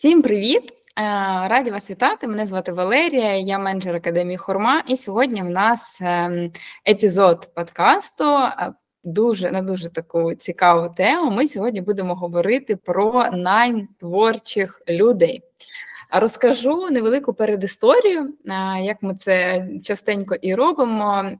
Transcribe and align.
Всім 0.00 0.22
привіт! 0.22 0.62
Е, 0.62 1.02
раді 1.48 1.70
вас 1.70 1.90
вітати. 1.90 2.26
Мене 2.26 2.46
звати 2.46 2.72
Валерія, 2.72 3.36
я 3.36 3.58
менеджер 3.58 3.96
академії 3.96 4.36
Хорма. 4.36 4.82
І 4.88 4.96
сьогодні 4.96 5.42
в 5.42 5.50
нас 5.50 5.98
ем, 6.00 6.50
епізод 6.88 7.50
подкасту. 7.54 8.24
Е, 8.24 8.72
дуже 9.04 9.50
на 9.50 9.62
дуже 9.62 9.88
таку 9.88 10.34
цікаву 10.34 10.94
тему. 10.96 11.30
Ми 11.30 11.46
сьогодні 11.46 11.80
будемо 11.80 12.14
говорити 12.14 12.76
про 12.76 13.26
найм 13.32 13.88
творчих 13.98 14.82
людей. 14.88 15.42
Розкажу 16.12 16.90
невелику 16.90 17.34
передісторію, 17.34 18.34
як 18.82 19.02
ми 19.02 19.14
це 19.14 19.68
частенько 19.84 20.34
і 20.34 20.54
робимо. 20.54 21.30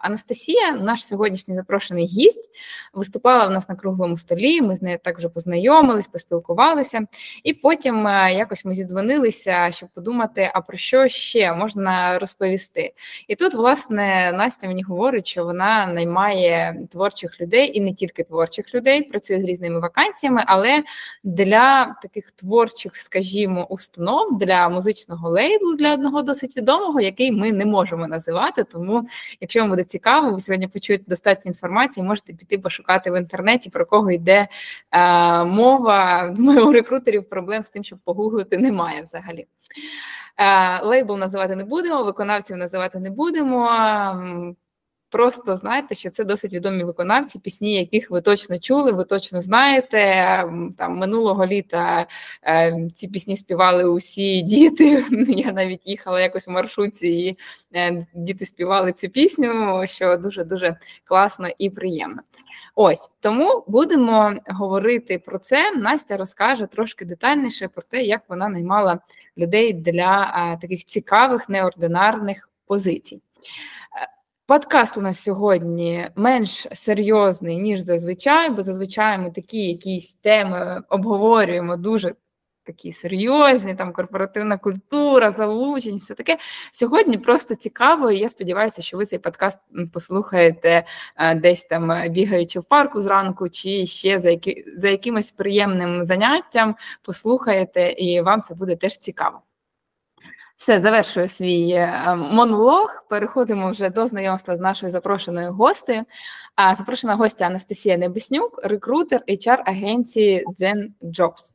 Анастасія, 0.00 0.72
наш 0.72 1.06
сьогоднішній 1.06 1.54
запрошений 1.54 2.06
гість, 2.06 2.50
виступала 2.94 3.46
в 3.46 3.50
нас 3.50 3.68
на 3.68 3.74
круглому 3.74 4.16
столі. 4.16 4.62
Ми 4.62 4.74
з 4.74 4.82
нею 4.82 4.98
також 5.04 5.26
познайомились, 5.34 6.08
поспілкувалися, 6.08 7.00
і 7.44 7.54
потім 7.54 8.04
якось 8.32 8.64
ми 8.64 8.74
зідзвонилися, 8.74 9.70
щоб 9.70 9.88
подумати, 9.88 10.50
а 10.54 10.60
про 10.60 10.76
що 10.76 11.08
ще 11.08 11.52
можна 11.52 12.18
розповісти. 12.18 12.92
І 13.28 13.34
тут, 13.34 13.54
власне, 13.54 14.32
Настя 14.34 14.66
мені 14.66 14.82
говорить, 14.82 15.26
що 15.26 15.44
вона 15.44 15.86
наймає 15.86 16.86
творчих 16.90 17.40
людей 17.40 17.78
і 17.78 17.80
не 17.80 17.94
тільки 17.94 18.22
творчих 18.22 18.74
людей, 18.74 19.02
працює 19.02 19.38
з 19.38 19.44
різними 19.44 19.80
вакансіями, 19.80 20.44
але 20.46 20.82
для 21.24 21.96
таких 22.02 22.30
творчих, 22.30 22.96
скажімо, 22.96 23.66
установ 23.68 24.09
установ 24.10 24.38
для 24.38 24.68
музичного 24.68 25.28
лейблу 25.28 25.76
для 25.76 25.94
одного 25.94 26.22
досить 26.22 26.56
відомого, 26.56 27.00
який 27.00 27.32
ми 27.32 27.52
не 27.52 27.64
можемо 27.66 28.06
називати. 28.06 28.64
Тому, 28.64 29.04
якщо 29.40 29.60
вам 29.60 29.70
буде 29.70 29.84
цікаво, 29.84 30.32
ви 30.32 30.40
сьогодні 30.40 30.68
почуєте 30.68 31.04
достатньо 31.08 31.48
інформації, 31.48 32.06
можете 32.06 32.32
піти 32.32 32.58
пошукати 32.58 33.10
в 33.10 33.18
інтернеті, 33.18 33.70
про 33.70 33.86
кого 33.86 34.10
йде 34.10 34.48
е, 34.92 35.44
мова. 35.44 36.28
Думаю, 36.36 36.68
у 36.68 36.72
рекрутерів 36.72 37.28
проблем 37.28 37.62
з 37.62 37.68
тим, 37.68 37.84
щоб 37.84 37.98
погуглити, 37.98 38.58
немає 38.58 39.02
взагалі. 39.02 39.46
Е, 40.36 40.84
лейбл 40.84 41.16
називати 41.16 41.56
не 41.56 41.64
будемо, 41.64 42.04
виконавців 42.04 42.56
називати 42.56 42.98
не 42.98 43.10
будемо. 43.10 43.68
Просто 45.10 45.56
знайте, 45.56 45.94
що 45.94 46.10
це 46.10 46.24
досить 46.24 46.52
відомі 46.52 46.84
виконавці, 46.84 47.38
пісні, 47.38 47.74
яких 47.74 48.10
ви 48.10 48.20
точно 48.20 48.58
чули, 48.58 48.92
ви 48.92 49.04
точно 49.04 49.42
знаєте. 49.42 49.98
Там 50.78 50.96
минулого 50.96 51.46
літа 51.46 52.06
е, 52.44 52.88
ці 52.94 53.08
пісні 53.08 53.36
співали 53.36 53.84
усі 53.84 54.42
діти. 54.42 55.04
Я 55.28 55.52
навіть 55.52 55.86
їхала 55.86 56.20
якось 56.20 56.48
в 56.48 56.50
маршрутці, 56.50 57.08
і 57.08 57.38
е, 57.74 58.06
діти 58.14 58.46
співали 58.46 58.92
цю 58.92 59.08
пісню, 59.08 59.82
що 59.86 60.16
дуже 60.16 60.44
дуже 60.44 60.76
класно 61.04 61.48
і 61.58 61.70
приємно. 61.70 62.22
Ось 62.74 63.10
тому 63.20 63.64
будемо 63.66 64.34
говорити 64.46 65.18
про 65.18 65.38
це. 65.38 65.72
Настя 65.72 66.16
розкаже 66.16 66.66
трошки 66.66 67.04
детальніше 67.04 67.68
про 67.68 67.82
те, 67.82 68.02
як 68.02 68.22
вона 68.28 68.48
наймала 68.48 68.98
людей 69.38 69.72
для 69.72 70.30
а, 70.34 70.56
таких 70.56 70.84
цікавих 70.84 71.48
неординарних 71.48 72.48
позицій. 72.66 73.22
Подкаст 74.50 74.98
у 74.98 75.00
нас 75.00 75.22
сьогодні 75.22 76.08
менш 76.16 76.66
серйозний, 76.72 77.56
ніж 77.56 77.80
зазвичай, 77.80 78.50
бо 78.50 78.62
зазвичай 78.62 79.18
ми 79.18 79.30
такі 79.30 79.58
якісь 79.58 80.14
теми 80.14 80.82
обговорюємо 80.88 81.76
дуже 81.76 82.14
такі 82.64 82.92
серйозні, 82.92 83.74
там 83.74 83.92
корпоративна 83.92 84.58
культура, 84.58 85.30
залученість, 85.30 86.04
все 86.04 86.14
таке. 86.14 86.38
Сьогодні 86.72 87.18
просто 87.18 87.54
цікаво, 87.54 88.10
і 88.10 88.18
я 88.18 88.28
сподіваюся, 88.28 88.82
що 88.82 88.96
ви 88.96 89.04
цей 89.04 89.18
подкаст 89.18 89.58
послухаєте 89.92 90.84
десь 91.36 91.64
там 91.64 92.10
бігаючи 92.12 92.60
в 92.60 92.64
парку 92.64 93.00
зранку, 93.00 93.48
чи 93.48 93.86
ще 93.86 94.18
за 94.18 94.30
які, 94.30 94.64
за 94.76 94.88
якимось 94.88 95.30
приємним 95.30 96.02
заняттям 96.02 96.76
послухаєте, 97.02 97.92
і 97.92 98.20
вам 98.20 98.42
це 98.42 98.54
буде 98.54 98.76
теж 98.76 98.98
цікаво. 98.98 99.40
Все, 100.60 100.80
завершую 100.80 101.28
свій 101.28 101.70
е, 101.70 102.14
монолог. 102.16 103.04
Переходимо 103.10 103.70
вже 103.70 103.90
до 103.90 104.06
знайомства 104.06 104.56
з 104.56 104.60
нашою 104.60 104.92
запрошеною 104.92 105.52
гостею. 105.52 106.02
А 106.54 106.74
запрошена 106.74 107.14
гостя 107.14 107.46
Анастасія 107.46 107.98
Небеснюк, 107.98 108.60
рекрутер 108.64 109.22
hr 109.28 109.62
агенції 109.66 110.44
Zen 110.46 110.88
Jobs. 111.02 111.52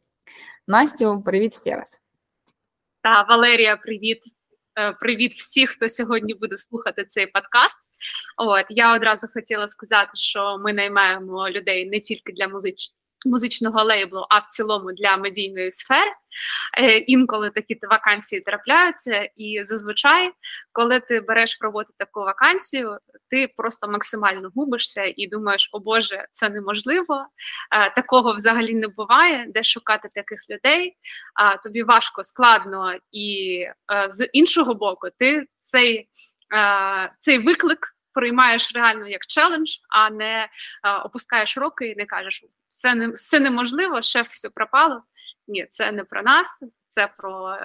Настю, 0.67 1.21
привіт 1.25 1.61
ще 1.61 1.75
раз. 1.75 2.01
Та 3.01 3.21
Валерія, 3.21 3.77
привіт. 3.77 4.23
Е, 4.79 4.91
привіт 4.91 5.33
всіх, 5.33 5.69
хто 5.69 5.89
сьогодні 5.89 6.33
буде 6.33 6.57
слухати 6.57 7.05
цей 7.05 7.27
подкаст. 7.27 7.77
От 8.37 8.65
я 8.69 8.95
одразу 8.95 9.27
хотіла 9.33 9.67
сказати, 9.67 10.11
що 10.13 10.57
ми 10.57 10.73
наймаємо 10.73 11.49
людей 11.49 11.89
не 11.89 11.99
тільки 11.99 12.33
для 12.33 12.47
музичних 12.47 12.95
музичного 13.25 13.83
лейблу, 13.83 14.25
а 14.29 14.39
в 14.39 14.47
цілому 14.47 14.93
для 14.93 15.17
медійної 15.17 15.71
сфери. 15.71 16.11
Е, 16.77 16.97
інколи 16.97 17.49
такі 17.49 17.79
вакансії 17.81 18.41
трапляються, 18.41 19.29
і 19.35 19.61
зазвичай, 19.63 20.31
коли 20.71 20.99
ти 20.99 21.19
береш 21.19 21.57
роботу 21.61 21.93
таку 21.97 22.19
вакансію, 22.19 22.97
ти 23.29 23.53
просто 23.57 23.87
максимально 23.87 24.51
губишся 24.55 25.13
і 25.15 25.27
думаєш, 25.27 25.69
о 25.71 25.79
Боже, 25.79 26.27
це 26.31 26.49
неможливо. 26.49 27.25
Е, 27.71 27.89
такого 27.95 28.33
взагалі 28.33 28.73
не 28.73 28.87
буває, 28.87 29.45
де 29.47 29.63
шукати 29.63 30.09
таких 30.15 30.39
людей. 30.49 30.97
Тобі 31.63 31.83
важко, 31.83 32.23
складно, 32.23 32.93
і 33.11 33.59
е, 33.93 34.07
з 34.11 34.25
іншого 34.25 34.73
боку, 34.73 35.07
ти 35.19 35.45
цей, 35.61 36.09
цей 37.19 37.39
виклик. 37.39 37.94
Приймаєш 38.15 38.71
реально 38.75 39.07
як 39.07 39.25
челендж, 39.25 39.71
а 39.89 40.09
не 40.09 40.49
а, 40.81 40.97
опускаєш 40.97 41.57
руки 41.57 41.87
і 41.87 41.95
не 41.95 42.05
кажеш 42.05 42.43
все 42.69 42.95
не 42.95 43.07
все 43.07 43.39
неможливо, 43.39 44.01
шеф 44.01 44.27
все 44.29 44.49
пропало. 44.49 45.03
Ні, 45.47 45.67
це 45.71 45.91
не 45.91 46.03
про 46.03 46.23
нас, 46.23 46.59
це 46.87 47.07
про 47.17 47.57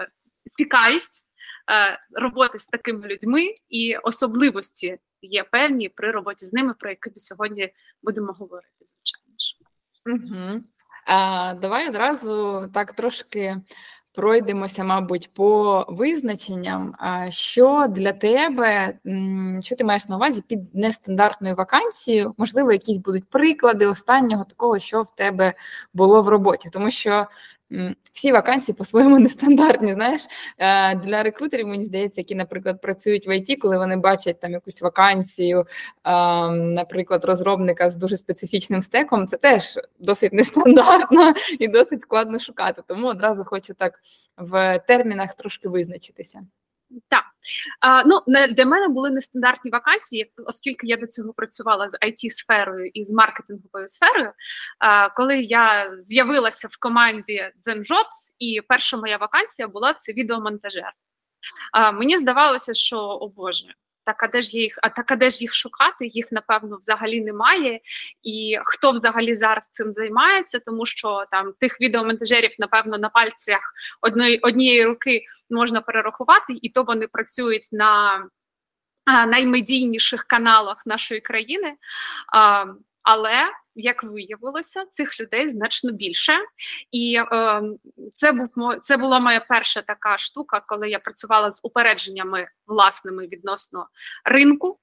цікавість 0.57 1.25
е, 1.71 1.99
роботи 2.11 2.59
з 2.59 2.65
такими 2.65 3.07
людьми 3.07 3.53
і 3.69 3.95
особливості 3.97 4.99
є 5.21 5.43
певні 5.43 5.89
при 5.89 6.11
роботі 6.11 6.45
з 6.45 6.53
ними, 6.53 6.73
про 6.73 6.89
які 6.89 7.09
ми 7.09 7.17
сьогодні 7.17 7.73
будемо 8.03 8.33
говорити, 8.33 8.75
звичайно 8.79 9.35
ж. 9.39 9.57
Угу. 10.05 10.63
А, 11.05 11.53
Давай 11.53 11.89
одразу 11.89 12.69
так 12.73 12.93
трошки 12.93 13.57
пройдемося, 14.13 14.83
мабуть, 14.83 15.33
по 15.33 15.85
визначенням, 15.89 16.95
що 17.29 17.85
для 17.89 18.13
тебе, 18.13 18.93
що 19.61 19.75
ти 19.75 19.83
маєш 19.83 20.09
на 20.09 20.15
увазі 20.15 20.43
під 20.47 20.75
нестандартною 20.75 21.55
вакансією, 21.55 22.33
можливо, 22.37 22.71
якісь 22.71 22.97
будуть 22.97 23.29
приклади 23.29 23.85
останнього 23.85 24.43
такого, 24.43 24.79
що 24.79 25.01
в 25.01 25.15
тебе 25.15 25.53
було 25.93 26.21
в 26.21 26.27
роботі, 26.27 26.69
тому 26.73 26.91
що 26.91 27.27
всі 28.13 28.31
вакансії 28.31 28.75
по-своєму 28.75 29.19
нестандартні. 29.19 29.93
Знаєш, 29.93 30.21
е, 30.57 30.95
для 30.95 31.23
рекрутерів 31.23 31.67
мені 31.67 31.83
здається, 31.83 32.21
які, 32.21 32.35
наприклад, 32.35 32.81
працюють 32.81 33.27
в 33.27 33.29
ІТ, 33.37 33.61
коли 33.61 33.77
вони 33.77 33.97
бачать 33.97 34.39
там 34.39 34.51
якусь 34.51 34.81
вакансію, 34.81 35.59
е, 35.59 35.65
наприклад, 36.51 37.25
розробника 37.25 37.89
з 37.89 37.95
дуже 37.95 38.17
специфічним 38.17 38.81
стеком, 38.81 39.27
це 39.27 39.37
теж 39.37 39.79
досить 39.99 40.33
нестандартно 40.41 41.33
і 41.59 41.67
досить 41.67 42.01
складно 42.01 42.39
шукати. 42.39 42.81
Тому 42.87 43.07
одразу 43.07 43.45
хочу 43.45 43.73
так 43.73 43.99
в 44.37 44.79
термінах 44.79 45.33
трошки 45.33 45.69
визначитися. 45.69 46.41
Так 47.09 47.23
а, 47.79 48.03
ну 48.03 48.19
для 48.49 48.65
мене 48.65 48.87
були 48.87 49.09
нестандартні 49.09 49.71
вакансії, 49.71 50.33
оскільки 50.45 50.87
я 50.87 50.97
до 50.97 51.07
цього 51.07 51.33
працювала 51.33 51.89
з 51.89 51.93
it 51.93 52.29
сферою 52.29 52.91
і 52.93 53.05
з 53.05 53.11
маркетинговою 53.11 53.89
сферою. 53.89 54.31
А, 54.79 55.09
Коли 55.09 55.41
я 55.41 55.95
з'явилася 55.99 56.67
в 56.67 56.77
команді 56.79 57.51
ZenJobs, 57.65 58.33
і 58.39 58.61
перша 58.67 58.97
моя 58.97 59.17
вакансія 59.17 59.67
була 59.67 59.93
це 59.93 60.13
відеомонтажер. 60.13 60.93
А, 61.73 61.91
Мені 61.91 62.17
здавалося, 62.17 62.73
що 62.73 62.97
о 62.97 63.27
Боже, 63.27 63.73
так 64.11 64.23
а 64.23 64.27
де 64.27 64.41
ж 64.41 64.57
їх, 64.57 64.79
а 64.81 64.89
так 64.89 65.11
а 65.11 65.15
де 65.15 65.29
ж 65.29 65.37
їх 65.41 65.53
шукати? 65.53 66.05
Їх 66.07 66.31
напевно 66.31 66.77
взагалі 66.77 67.21
немає. 67.21 67.79
І 68.23 68.57
хто 68.63 68.91
взагалі 68.91 69.35
зараз 69.35 69.71
цим 69.73 69.93
займається, 69.93 70.59
тому 70.59 70.85
що 70.85 71.25
там 71.31 71.53
тих 71.59 71.81
відеомонтажерів, 71.81 72.51
напевно, 72.59 72.97
на 72.97 73.09
пальцях 73.09 73.61
одної 74.01 74.39
однієї 74.39 74.85
руки 74.85 75.21
можна 75.49 75.81
перерахувати, 75.81 76.53
і 76.61 76.69
то 76.69 76.83
вони 76.83 77.07
працюють 77.07 77.69
на 77.71 78.23
наймедійніших 79.27 80.23
каналах 80.23 80.85
нашої 80.85 81.21
країни. 81.21 81.73
А, 82.33 82.65
Але 83.03 83.47
як 83.75 84.03
виявилося, 84.03 84.85
цих 84.85 85.19
людей 85.19 85.47
значно 85.47 85.91
більше, 85.91 86.33
і 86.91 87.15
е, 87.31 87.61
це 88.15 88.31
був 88.31 88.49
це 88.83 88.97
була 88.97 89.19
моя 89.19 89.39
перша 89.39 89.81
така 89.81 90.17
штука, 90.17 90.61
коли 90.67 90.89
я 90.89 90.99
працювала 90.99 91.51
з 91.51 91.59
упередженнями 91.63 92.47
власними 92.67 93.27
відносно 93.27 93.87
ринку. 94.25 94.79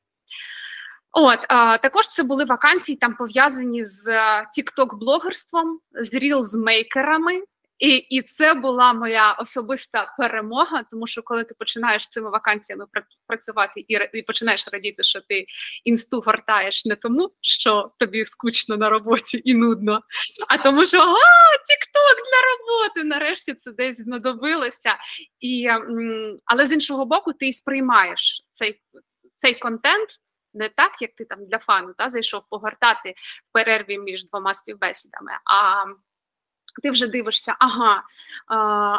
От 1.12 1.38
а, 1.48 1.78
також 1.78 2.08
це 2.08 2.22
були 2.22 2.44
вакансії 2.44 2.98
там 2.98 3.14
пов'язані 3.14 3.84
з 3.84 4.10
тікток 4.52 4.94
блогерством 4.94 5.80
з 5.92 6.14
рілзмейкерами 6.14 7.42
І 7.78 7.88
і 7.88 8.22
це 8.22 8.54
була 8.54 8.92
моя 8.92 9.32
особиста 9.32 10.14
перемога, 10.18 10.84
тому 10.90 11.06
що 11.06 11.22
коли 11.22 11.44
ти 11.44 11.54
починаєш 11.58 12.08
цими 12.08 12.30
вакансіями 12.30 12.86
працювати 13.26 13.84
і 13.88 13.98
і 14.12 14.22
починаєш 14.22 14.64
радіти, 14.72 15.02
що 15.02 15.20
ти 15.20 15.46
інсту 15.84 16.20
гортаєш 16.20 16.84
не 16.84 16.96
тому, 16.96 17.30
що 17.40 17.92
тобі 17.98 18.24
скучно 18.24 18.76
на 18.76 18.90
роботі 18.90 19.42
і 19.44 19.54
нудно, 19.54 20.00
а 20.48 20.58
тому, 20.58 20.86
що 20.86 20.98
тікток 21.66 22.16
для 22.16 22.40
роботи. 22.50 23.04
Нарешті 23.04 23.54
це 23.54 23.72
десь 23.72 23.96
знадобилося. 23.96 24.96
І, 25.40 25.68
Але 26.44 26.66
з 26.66 26.72
іншого 26.72 27.04
боку, 27.04 27.32
ти 27.32 27.52
сприймаєш 27.52 28.42
цей, 28.52 28.80
цей 29.36 29.54
контент. 29.54 30.08
Не 30.54 30.68
так, 30.68 31.02
як 31.02 31.10
ти 31.14 31.24
там 31.24 31.46
для 31.46 31.58
фану 31.58 31.94
та 31.98 32.10
зайшов 32.10 32.42
погортати 32.50 33.14
в 33.50 33.52
перерві 33.52 33.98
між 33.98 34.28
двома 34.28 34.54
співбесідами. 34.54 35.32
а 35.44 35.84
ти 36.82 36.90
вже 36.90 37.06
дивишся, 37.06 37.56
ага, 37.58 38.02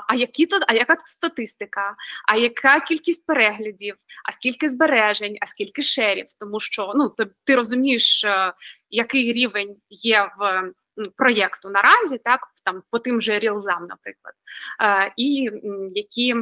а 0.08 0.16
які 0.16 0.46
тут, 0.46 0.64
а 0.68 0.74
яка 0.74 0.96
тут 0.96 1.08
статистика, 1.08 1.96
а 2.28 2.36
яка 2.36 2.80
кількість 2.80 3.26
переглядів, 3.26 3.96
а 4.26 4.32
скільки 4.32 4.70
збережень, 4.70 5.38
а 5.42 5.46
скільки 5.46 5.82
шерів, 5.82 6.26
тому 6.40 6.60
що 6.60 6.94
ну 6.96 7.10
ти, 7.10 7.28
ти 7.44 7.56
розумієш, 7.56 8.24
е, 8.24 8.54
який 8.90 9.34
рівень 9.34 9.76
є 9.90 10.32
в 10.40 10.72
проєкту 11.18 11.70
наразі, 11.70 12.18
так 12.18 12.48
там 12.64 12.84
по 12.92 13.00
тим 13.00 13.22
же 13.22 13.40
рілзам, 13.40 13.88
наприклад, 13.90 14.34
е, 14.82 15.14
і 15.18 15.52
які 15.96 16.36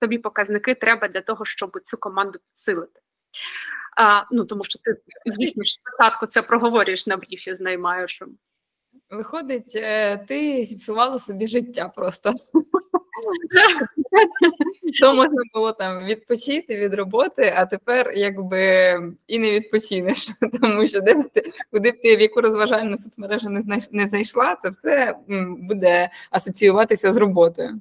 тобі 0.00 0.18
показники 0.18 0.74
треба 0.74 1.08
для 1.08 1.20
того, 1.20 1.44
щоб 1.44 1.80
цю 1.84 1.96
команду 1.96 2.38
підсилити. 2.38 3.00
А, 3.96 4.24
Ну 4.30 4.44
тому 4.44 4.64
що 4.64 4.78
ти, 4.78 4.96
звісно, 5.26 5.64
спочатку 5.64 6.26
це 6.26 6.42
проговорюєш 6.42 7.06
на 7.06 7.16
бріфі 7.16 7.54
з 7.54 7.60
наймаючим. 7.60 8.38
Виходить, 9.10 9.72
е, 9.76 10.16
ти 10.16 10.64
зіпсувала 10.64 11.18
собі 11.18 11.48
життя 11.48 11.92
просто. 11.96 12.32
То 15.00 15.14
можна 15.14 15.42
було 15.54 15.72
там 15.72 16.04
відпочити 16.04 16.76
від 16.76 16.94
роботи, 16.94 17.54
а 17.56 17.66
тепер 17.66 18.12
якби 18.14 18.58
і 19.26 19.38
не 19.38 19.50
відпочинеш, 19.50 20.30
тому 20.62 20.88
що 20.88 21.00
де 21.00 21.14
б 21.14 21.28
ти, 21.28 21.52
куди 21.72 21.90
б 21.90 22.02
ти 22.02 22.16
в 22.16 22.20
яку 22.20 22.40
розважальну 22.40 22.96
соцмережу 22.96 23.48
не 23.48 23.60
знайш, 23.60 23.84
не 23.90 24.06
зайшла, 24.06 24.56
це 24.62 24.68
все 24.68 25.14
буде 25.58 26.10
асоціюватися 26.30 27.12
з 27.12 27.16
роботою. 27.16 27.80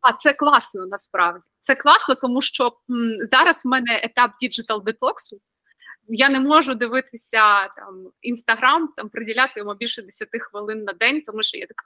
А 0.00 0.12
це 0.12 0.32
класно 0.32 0.86
насправді. 0.86 1.46
Це 1.60 1.74
класно, 1.74 2.14
тому 2.14 2.42
що 2.42 2.64
м, 2.90 3.12
зараз 3.30 3.60
в 3.64 3.68
мене 3.68 4.00
етап 4.02 4.30
digital 4.40 4.82
детоксу 4.84 5.40
я 6.08 6.28
не 6.28 6.40
можу 6.40 6.74
дивитися 6.74 7.68
там 7.68 8.10
інстаграм, 8.22 8.88
там 8.96 9.08
приділяти 9.08 9.52
йому 9.60 9.74
більше 9.74 10.02
10 10.02 10.28
хвилин 10.40 10.84
на 10.84 10.92
день, 10.92 11.22
тому 11.26 11.42
що 11.42 11.58
я 11.58 11.66
така. 11.66 11.84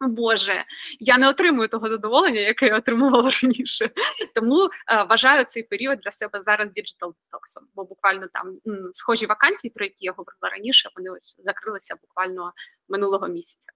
Боже, 0.00 0.64
я 1.00 1.18
не 1.18 1.28
отримую 1.28 1.68
того 1.68 1.88
задоволення, 1.88 2.40
яке 2.40 2.66
я 2.66 2.78
отримувала 2.78 3.30
раніше. 3.42 3.90
Тому 4.34 4.64
е, 4.64 5.02
вважаю 5.02 5.44
цей 5.44 5.62
період 5.62 5.98
для 6.00 6.10
себе 6.10 6.42
зараз 6.42 6.70
digital 6.70 7.14
детоксом, 7.24 7.64
бо 7.74 7.84
буквально 7.84 8.26
там 8.32 8.58
м, 8.66 8.90
схожі 8.94 9.26
вакансії, 9.26 9.72
про 9.74 9.84
які 9.84 10.04
я 10.04 10.12
говорила 10.12 10.48
раніше, 10.56 10.90
вони 10.96 11.10
ось 11.10 11.36
закрилися 11.38 11.94
буквально 12.02 12.52
минулого 12.88 13.28
місяця. 13.28 13.72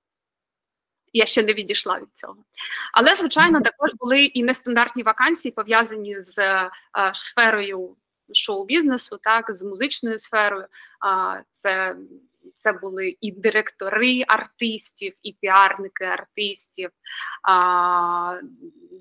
Я 1.13 1.27
ще 1.27 1.43
не 1.43 1.55
відійшла 1.55 1.99
від 1.99 2.09
цього. 2.15 2.45
Але, 2.93 3.15
звичайно, 3.15 3.61
також 3.61 3.95
були 3.95 4.25
і 4.25 4.43
нестандартні 4.43 5.03
вакансії, 5.03 5.53
пов'язані 5.53 6.21
з 6.21 6.39
е, 6.39 6.71
сферою 7.15 7.97
шоу-бізнесу, 8.37 9.19
так 9.23 9.55
з 9.55 9.63
музичною 9.63 10.19
сферою. 10.19 10.67
А 11.01 11.41
це 11.53 11.97
це 12.57 12.73
були 12.73 13.17
і 13.21 13.33
директори 13.33 14.25
артистів, 14.29 15.15
і 15.23 15.37
піарники 15.41 16.05
артистів, 16.05 16.91
а, 17.49 18.41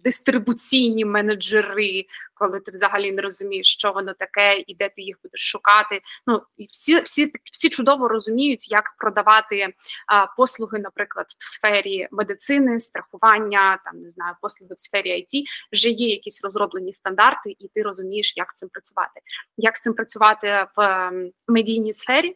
дистрибуційні 0.04 1.06
менеджери, 1.06 2.06
коли 2.34 2.60
ти 2.60 2.72
взагалі 2.72 3.12
не 3.12 3.22
розумієш, 3.22 3.74
що 3.74 3.92
воно 3.92 4.14
таке, 4.14 4.64
і 4.68 4.76
де 4.76 4.90
ти 4.90 5.02
їх 5.02 5.18
будеш 5.24 5.52
шукати. 5.52 6.02
Ну 6.28 6.42
і 6.58 6.68
всі 6.72 7.02
всі, 7.02 7.34
всі 7.52 7.70
чудово 7.70 8.08
розуміють, 8.08 8.72
як 8.72 8.96
продавати 8.98 9.74
а, 10.08 10.26
послуги, 10.26 10.80
наприклад, 10.80 11.26
в 11.40 11.50
сфері 11.50 12.08
медицини, 12.12 12.80
страхування, 12.80 13.80
там 13.86 14.02
не 14.02 14.10
знаю, 14.10 14.36
послуги 14.42 14.76
в 14.76 14.82
сфері 14.82 15.12
IT, 15.12 15.44
вже 15.74 15.90
є 15.90 16.10
якісь 16.10 16.44
розроблені 16.44 16.94
стандарти, 16.94 17.56
і 17.60 17.68
ти 17.68 17.82
розумієш, 17.82 18.34
як 18.38 18.52
з 18.52 18.56
цим 18.56 18.70
працювати. 18.70 19.22
Як 19.58 19.76
з 19.76 19.82
цим 19.82 19.94
працювати 19.94 20.68
в 20.78 21.12
медійній 21.48 21.94
сфері? 21.94 22.36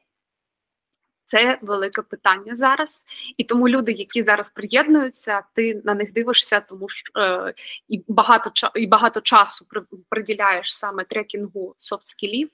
Це 1.36 1.58
велике 1.62 2.02
питання 2.02 2.56
зараз, 2.56 3.06
і 3.38 3.44
тому 3.44 3.70
люди, 3.70 3.92
які 3.92 4.24
зараз 4.24 4.50
приєднуються, 4.50 5.42
ти 5.54 5.82
на 5.86 5.94
них 5.94 6.14
дивишся, 6.14 6.60
тому 6.60 6.90
що 6.90 7.22
е, 7.22 7.54
і 7.88 8.04
багато 8.08 8.52
і 8.76 8.88
багато 8.88 9.22
часу 9.22 9.66
приділяєш 10.10 10.78
саме 10.78 11.04
трекінгу 11.04 11.76
soft 11.78 12.02
skill 12.02 12.32
ів, 12.32 12.50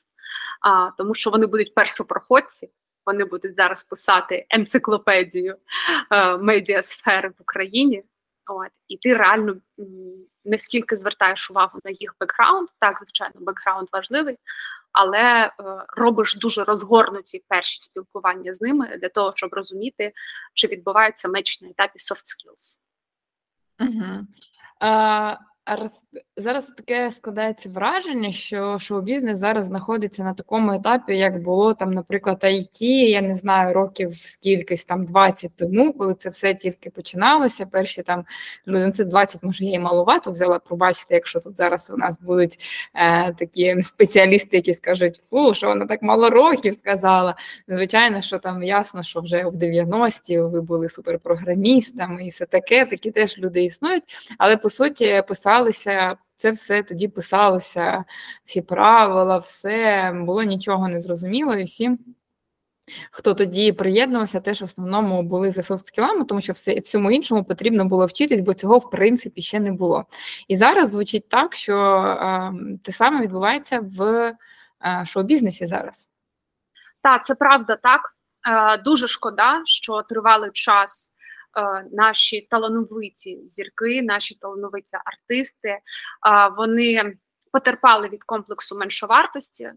а 0.62 0.90
тому, 0.98 1.16
що 1.16 1.30
вони 1.30 1.48
будуть 1.48 1.74
першопроходці, 1.74 2.70
вони 3.06 3.26
будуть 3.26 3.56
зараз 3.56 3.84
писати 3.84 4.46
енциклопедію 4.50 5.56
е, 6.12 6.38
медіасфери 6.38 7.30
в 7.30 7.36
Україні. 7.40 8.04
От 8.48 8.72
і 8.88 8.98
ти 8.98 9.14
реально 9.14 9.56
не 10.46 10.58
стільки 10.58 10.96
звертаєш 10.96 11.52
увагу 11.52 11.80
на 11.84 11.92
їх 11.92 12.16
бекграунд, 12.20 12.68
так 12.80 12.98
звичайно, 12.98 13.34
бекграунд 13.36 13.88
важливий, 13.92 14.38
але 14.92 15.46
е, 15.46 15.52
робиш 15.98 16.36
дуже 16.36 16.64
розгорнуті 16.64 17.44
перші 17.48 17.82
спілкування 17.82 18.54
з 18.54 18.62
ними 18.62 18.98
для 19.02 19.10
того, 19.10 19.34
щоб 19.36 19.54
розуміти, 19.54 20.14
чи 20.54 20.68
відбувається 20.68 21.28
меч 21.28 21.62
на 21.62 21.70
етапі 21.70 22.00
soft 22.00 22.24
skills. 22.24 22.80
Угу. 23.80 24.28
Зараз 26.42 26.66
таке 26.66 27.12
складається 27.12 27.70
враження, 27.70 28.32
що 28.32 28.80
шоу-бізнес 28.80 29.40
зараз 29.40 29.66
знаходиться 29.66 30.24
на 30.24 30.34
такому 30.34 30.74
етапі, 30.74 31.18
як 31.18 31.44
було 31.44 31.74
там, 31.74 31.94
наприклад, 31.94 32.44
IT, 32.44 32.84
я 32.84 33.22
не 33.22 33.34
знаю, 33.34 33.74
років 33.74 34.16
скількись 34.16 34.86
там 34.86 35.06
20 35.06 35.52
тому, 35.56 35.94
коли 35.94 36.14
це 36.14 36.30
все 36.30 36.54
тільки 36.54 36.90
починалося. 36.90 37.66
Перші 37.66 38.02
там 38.02 38.26
люди 38.68 38.86
ну, 38.86 38.92
це 38.92 39.04
20, 39.04 39.44
може, 39.44 39.66
я 39.66 39.76
і 39.76 39.80
маловато 39.80 40.32
взяла. 40.32 40.60
Пробачте, 40.60 41.14
якщо 41.14 41.40
тут 41.40 41.58
зараз 41.58 41.92
у 41.94 41.98
нас 41.98 42.20
будуть 42.22 42.60
е, 42.94 43.34
такі 43.34 43.82
спеціалісти, 43.82 44.58
які 44.58 44.74
скажуть, 44.74 45.22
фу, 45.30 45.54
що 45.54 45.68
вона 45.68 45.86
так 45.86 46.02
мало 46.02 46.30
років 46.30 46.74
сказала. 46.74 47.36
Звичайно, 47.68 48.22
що 48.22 48.40
там 48.40 48.64
ясно, 48.64 49.04
що 49.04 49.22
вже 49.22 49.44
в 49.44 49.56
90-ті 49.56 50.40
ви 50.40 50.62
були 50.62 50.90
суперпрограмістами 50.90 52.26
і 52.26 52.30
все 52.30 52.46
таке, 52.46 52.86
такі 52.86 53.12
теж 53.12 53.38
люди 53.38 53.64
існують, 53.64 54.04
але 54.38 54.58
по 54.58 54.70
суті 54.70 55.24
писалися 55.28 56.18
це 56.42 56.52
все 56.52 56.84
тоді 56.84 57.08
писалося, 57.08 58.04
всі 58.46 58.62
правила, 58.62 59.38
все 59.38 60.12
було 60.16 60.44
нічого 60.44 60.88
не 60.88 61.00
зрозуміло, 61.00 61.56
і 61.56 61.64
всі. 61.64 61.98
Хто 63.12 63.34
тоді 63.34 63.74
приєднувався, 63.74 64.40
теж 64.40 64.62
в 64.62 64.64
основному 64.64 65.24
були 65.24 65.52
за 65.52 65.62
софт-скілами, 65.62 66.26
тому 66.26 66.42
що 66.42 66.54
все 66.54 66.80
всьому 66.80 67.12
іншому 67.12 67.44
потрібно 67.44 67.86
було 67.86 68.06
вчитись, 68.06 68.40
бо 68.40 68.54
цього 68.54 68.78
в 68.78 68.90
принципі 68.90 69.42
ще 69.42 69.60
не 69.60 69.72
було. 69.72 70.06
І 70.48 70.56
зараз 70.56 70.90
звучить 70.90 71.30
так, 71.30 71.56
що 71.56 71.78
е, 71.78 72.54
те 72.84 72.92
саме 72.92 73.22
відбувається 73.22 73.80
в 73.84 74.04
е, 74.04 74.36
шоу-бізнесі 75.06 75.66
зараз. 75.66 76.10
Так, 77.02 77.26
це 77.26 77.36
правда 77.36 77.76
так. 77.76 78.16
Е, 78.48 78.78
дуже 78.78 79.08
шкода, 79.08 79.62
що 79.66 80.02
тривалий 80.02 80.52
час 80.54 81.11
наші 81.92 82.42
талановиті 82.42 83.40
зірки, 83.48 84.02
наші 84.02 84.36
талановиті 84.36 84.98
артисти, 85.06 85.80
вони 86.58 87.18
потерпали 87.52 88.10
від 88.10 88.24
комплексу 88.24 88.78
меншовартості 88.78 89.72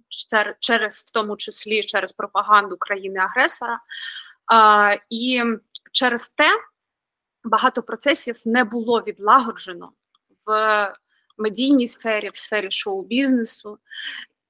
через 0.61 1.04
в 1.09 1.11
тому 1.11 1.37
числі 1.37 1.83
через 1.83 2.12
пропаганду 2.12 2.76
країни-агресора, 2.76 3.81
і 5.11 5.43
через 5.93 6.28
те 6.28 6.49
багато 7.45 7.83
процесів 7.83 8.37
не 8.45 8.64
було 8.64 9.00
відлагоджено 9.00 9.93
в 10.47 10.95
медійній 11.38 11.88
сфері, 11.88 12.31
в 12.31 12.37
сфері 12.37 12.71
шоу-бізнесу. 12.71 13.78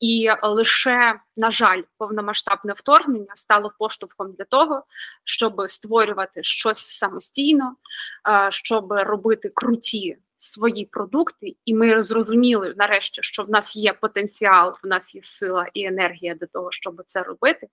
І 0.00 0.30
лише, 0.42 1.20
на 1.36 1.50
жаль, 1.50 1.82
повномасштабне 1.98 2.72
вторгнення 2.72 3.32
стало 3.34 3.70
поштовхом 3.78 4.32
для 4.32 4.44
того, 4.44 4.82
щоб 5.24 5.62
створювати 5.66 6.42
щось 6.42 6.78
самостійно, 6.78 7.76
щоб 8.50 8.92
робити 8.92 9.48
круті 9.54 10.18
свої 10.38 10.84
продукти, 10.84 11.56
і 11.64 11.74
ми 11.74 12.02
зрозуміли 12.02 12.74
нарешті, 12.76 13.22
що 13.22 13.42
в 13.42 13.50
нас 13.50 13.76
є 13.76 13.92
потенціал, 13.92 14.76
в 14.82 14.86
нас 14.86 15.14
є 15.14 15.20
сила 15.22 15.66
і 15.74 15.84
енергія 15.84 16.34
для 16.34 16.46
того, 16.46 16.72
щоб 16.72 17.02
це 17.06 17.22
робити. 17.22 17.66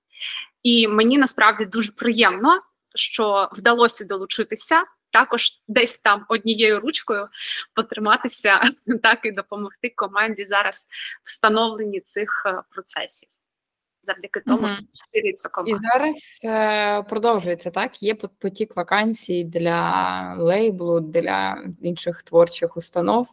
І 0.64 0.88
мені 0.88 1.18
насправді 1.18 1.66
дуже 1.66 1.92
приємно, 1.92 2.62
що 2.96 3.50
вдалося 3.52 4.06
долучитися 4.06 4.84
також 5.14 5.62
десь 5.68 5.98
там 5.98 6.26
однією 6.30 6.80
ручкою 6.80 7.28
потриматися, 7.74 8.72
так 9.04 9.20
і 9.24 9.32
допомогти 9.32 9.94
команді 9.96 10.46
зараз 10.46 10.86
встановленні 11.24 12.00
цих 12.00 12.44
е, 12.46 12.62
процесів. 12.70 13.30
завдяки 14.04 14.40
тому, 14.40 14.68
що 14.68 15.06
шириться 15.14 15.50
команда. 15.50 15.78
І 15.78 15.80
зараз 15.94 16.40
е, 16.44 17.04
продовжується 17.04 17.72
так. 17.72 18.04
Є 18.04 18.16
потік 18.16 18.76
вакансій 18.76 19.44
для 19.44 20.36
лейблу, 20.38 21.00
для 21.00 21.64
інших 21.82 22.24
творчих 22.24 22.78
установ. 22.78 23.28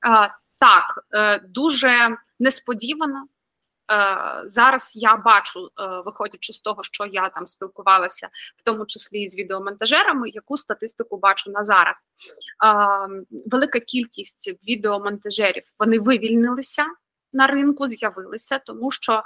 А, 0.00 0.28
Так, 0.58 1.04
е, 1.12 1.38
дуже 1.38 2.16
несподівано. 2.38 3.26
Е, 3.92 4.42
зараз 4.46 4.92
я 4.96 5.16
бачу, 5.16 5.66
е, 5.80 5.86
виходячи 6.04 6.52
з 6.52 6.60
того, 6.60 6.82
що 6.82 7.06
я 7.06 7.28
там 7.28 7.46
спілкувалася, 7.46 8.28
в 8.56 8.62
тому 8.64 8.86
числі 8.86 9.28
з 9.28 9.36
відеомонтажерами, 9.36 10.28
яку 10.28 10.56
статистику 10.56 11.18
бачу 11.18 11.50
на 11.50 11.64
зараз. 11.64 11.96
Е, 11.96 13.24
велика 13.46 13.80
кількість 13.80 14.52
відеомонтажерів 14.68 15.62
вони 15.78 15.98
вивільнилися. 15.98 16.86
На 17.32 17.46
ринку 17.46 17.86
з'явилися, 17.86 18.58
тому 18.58 18.90
що 18.90 19.22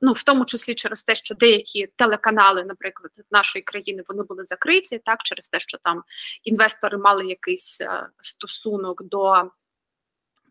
ну 0.00 0.12
в 0.12 0.22
тому 0.22 0.44
числі 0.44 0.74
через 0.74 1.02
те, 1.02 1.14
що 1.14 1.34
деякі 1.34 1.88
телеканали, 1.96 2.64
наприклад, 2.64 3.12
нашої 3.30 3.62
країни, 3.62 4.02
вони 4.08 4.22
були 4.22 4.44
закриті, 4.44 5.00
так 5.04 5.22
через 5.22 5.48
те, 5.48 5.60
що 5.60 5.78
там 5.78 6.02
інвестори 6.44 6.98
мали 6.98 7.26
якийсь 7.26 7.80
стосунок 8.20 9.02
до 9.02 9.50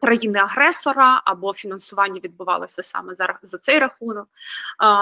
країни-агресора 0.05 1.21
або 1.25 1.53
фінансування 1.53 2.19
відбувалося 2.23 2.83
саме 2.83 3.15
за 3.15 3.39
за 3.43 3.57
цей 3.57 3.79
рахунок. 3.79 4.27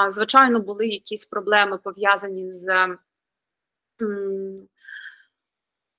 Звичайно, 0.09 0.59
були 0.59 0.87
якісь 0.87 1.25
проблеми 1.25 1.77
пов'язані 1.77 2.53
з. 2.53 2.87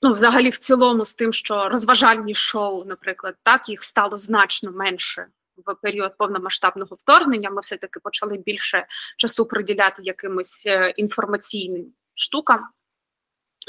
Ну, 0.03 0.13
взагалі, 0.13 0.51
в 0.51 0.59
цілому, 0.59 1.05
з 1.05 1.15
тим, 1.15 1.33
що 1.33 1.69
розважальні 1.69 2.35
шоу, 2.35 2.85
наприклад, 2.85 3.37
так 3.43 3.69
їх 3.69 3.85
стало 3.85 4.17
значно 4.17 4.73
менше 4.73 5.27
в 5.57 5.75
період 5.75 6.17
повномасштабного 6.19 6.97
вторгнення. 6.97 7.51
Ми 7.51 7.61
все 7.61 7.77
таки 7.77 8.01
почали 8.01 8.37
більше 8.37 8.87
часу 9.17 9.47
приділяти 9.47 10.03
якимось 10.03 10.63
е, 10.67 10.91
інформаційним 10.97 11.87
штукам. 12.15 12.69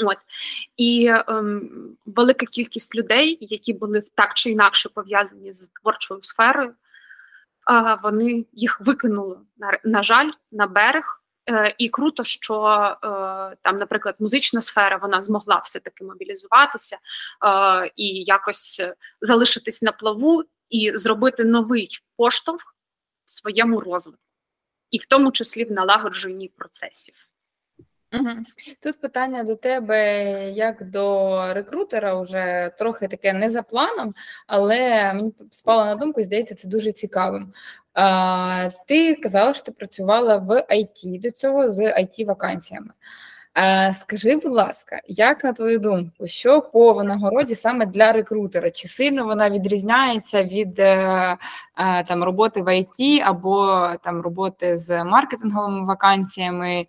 От 0.04 0.18
і 0.76 1.10
ем, 1.28 1.70
велика 2.06 2.46
кількість 2.46 2.94
людей, 2.94 3.38
які 3.40 3.72
були 3.72 4.04
так 4.14 4.34
чи 4.34 4.50
інакше 4.50 4.88
пов'язані 4.88 5.52
з 5.52 5.68
творчою 5.68 6.22
сферою, 6.22 6.74
е, 7.70 7.98
вони 8.02 8.44
їх 8.52 8.80
викинули 8.80 9.38
на, 9.56 9.78
на 9.84 10.02
жаль 10.02 10.30
на 10.52 10.66
берег. 10.66 11.22
Е, 11.48 11.74
і 11.78 11.88
круто, 11.88 12.24
що 12.24 12.64
е, 12.64 13.06
там, 13.62 13.78
наприклад, 13.78 14.16
музична 14.18 14.62
сфера 14.62 14.96
вона 14.96 15.22
змогла 15.22 15.58
все 15.64 15.80
таки 15.80 16.04
мобілізуватися 16.04 16.96
е, 16.96 17.92
і 17.96 18.22
якось 18.22 18.82
залишитись 19.20 19.82
на 19.82 19.92
плаву 19.92 20.44
і 20.70 20.92
зробити 20.96 21.44
новий 21.44 21.88
поштовх 22.16 22.74
в 23.24 23.32
своєму 23.32 23.80
розвитку, 23.80 24.22
і 24.90 24.98
в 24.98 25.04
тому 25.04 25.32
числі 25.32 25.64
в 25.64 25.72
налагодженні 25.72 26.48
процесів. 26.48 27.14
Тут 28.82 29.00
питання 29.00 29.44
до 29.44 29.54
тебе 29.54 30.24
як 30.50 30.90
до 30.90 31.54
рекрутера, 31.54 32.20
вже 32.20 32.70
трохи 32.78 33.08
таке 33.08 33.32
не 33.32 33.48
за 33.48 33.62
планом, 33.62 34.14
але 34.46 35.12
мені 35.14 35.34
спало 35.50 35.84
на 35.84 35.94
думку 35.94 36.20
і 36.20 36.24
здається, 36.24 36.54
це 36.54 36.68
дуже 36.68 36.92
цікавим. 36.92 37.52
А, 37.94 38.68
Ти 38.86 39.14
казала, 39.14 39.54
що 39.54 39.62
ти 39.62 39.72
працювала 39.72 40.36
в 40.36 40.66
IT 40.70 41.20
до 41.20 41.30
цього 41.30 41.70
з 41.70 41.80
it 41.80 42.26
вакансіями. 42.26 42.90
Скажи, 43.92 44.36
будь 44.36 44.52
ласка, 44.52 45.00
як 45.08 45.44
на 45.44 45.52
твою 45.52 45.78
думку, 45.78 46.26
що 46.26 46.60
по 46.60 46.92
винагороді 46.92 47.54
саме 47.54 47.86
для 47.86 48.12
рекрутера? 48.12 48.70
Чи 48.70 48.88
сильно 48.88 49.24
вона 49.24 49.50
відрізняється 49.50 50.44
від 50.44 50.78
е, 50.78 51.36
там 52.06 52.24
роботи 52.24 52.62
в 52.62 52.78
ІТ 52.78 53.22
або 53.24 53.88
там 54.02 54.20
роботи 54.20 54.76
з 54.76 55.04
маркетинговими 55.04 55.86
вакансіями? 55.86 56.86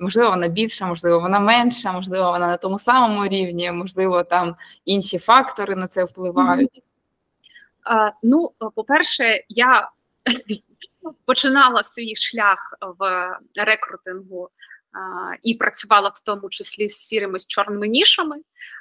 Можливо, 0.00 0.30
вона 0.30 0.48
більша, 0.48 0.86
можливо, 0.86 1.20
вона 1.20 1.40
менша, 1.40 1.92
можливо, 1.92 2.32
вона 2.32 2.46
на 2.46 2.56
тому 2.56 2.78
самому 2.78 3.26
рівні, 3.26 3.72
можливо, 3.72 4.22
там 4.22 4.56
інші 4.84 5.18
фактори 5.18 5.74
на 5.74 5.86
це 5.86 6.04
впливають? 6.04 6.82
А, 7.84 8.10
Ну, 8.22 8.50
по-перше, 8.74 9.44
я 9.48 9.88
починала 11.24 11.82
свій 11.82 12.16
шлях 12.16 12.78
в 12.98 13.28
рекрутингу 13.56 14.50
і 15.42 15.54
працювала 15.54 16.08
в 16.08 16.20
тому 16.20 16.48
числі 16.48 16.88
з 16.88 16.96
сірими 16.96 17.38
з 17.38 17.46
чорними 17.46 17.88
нішами. 17.88 18.36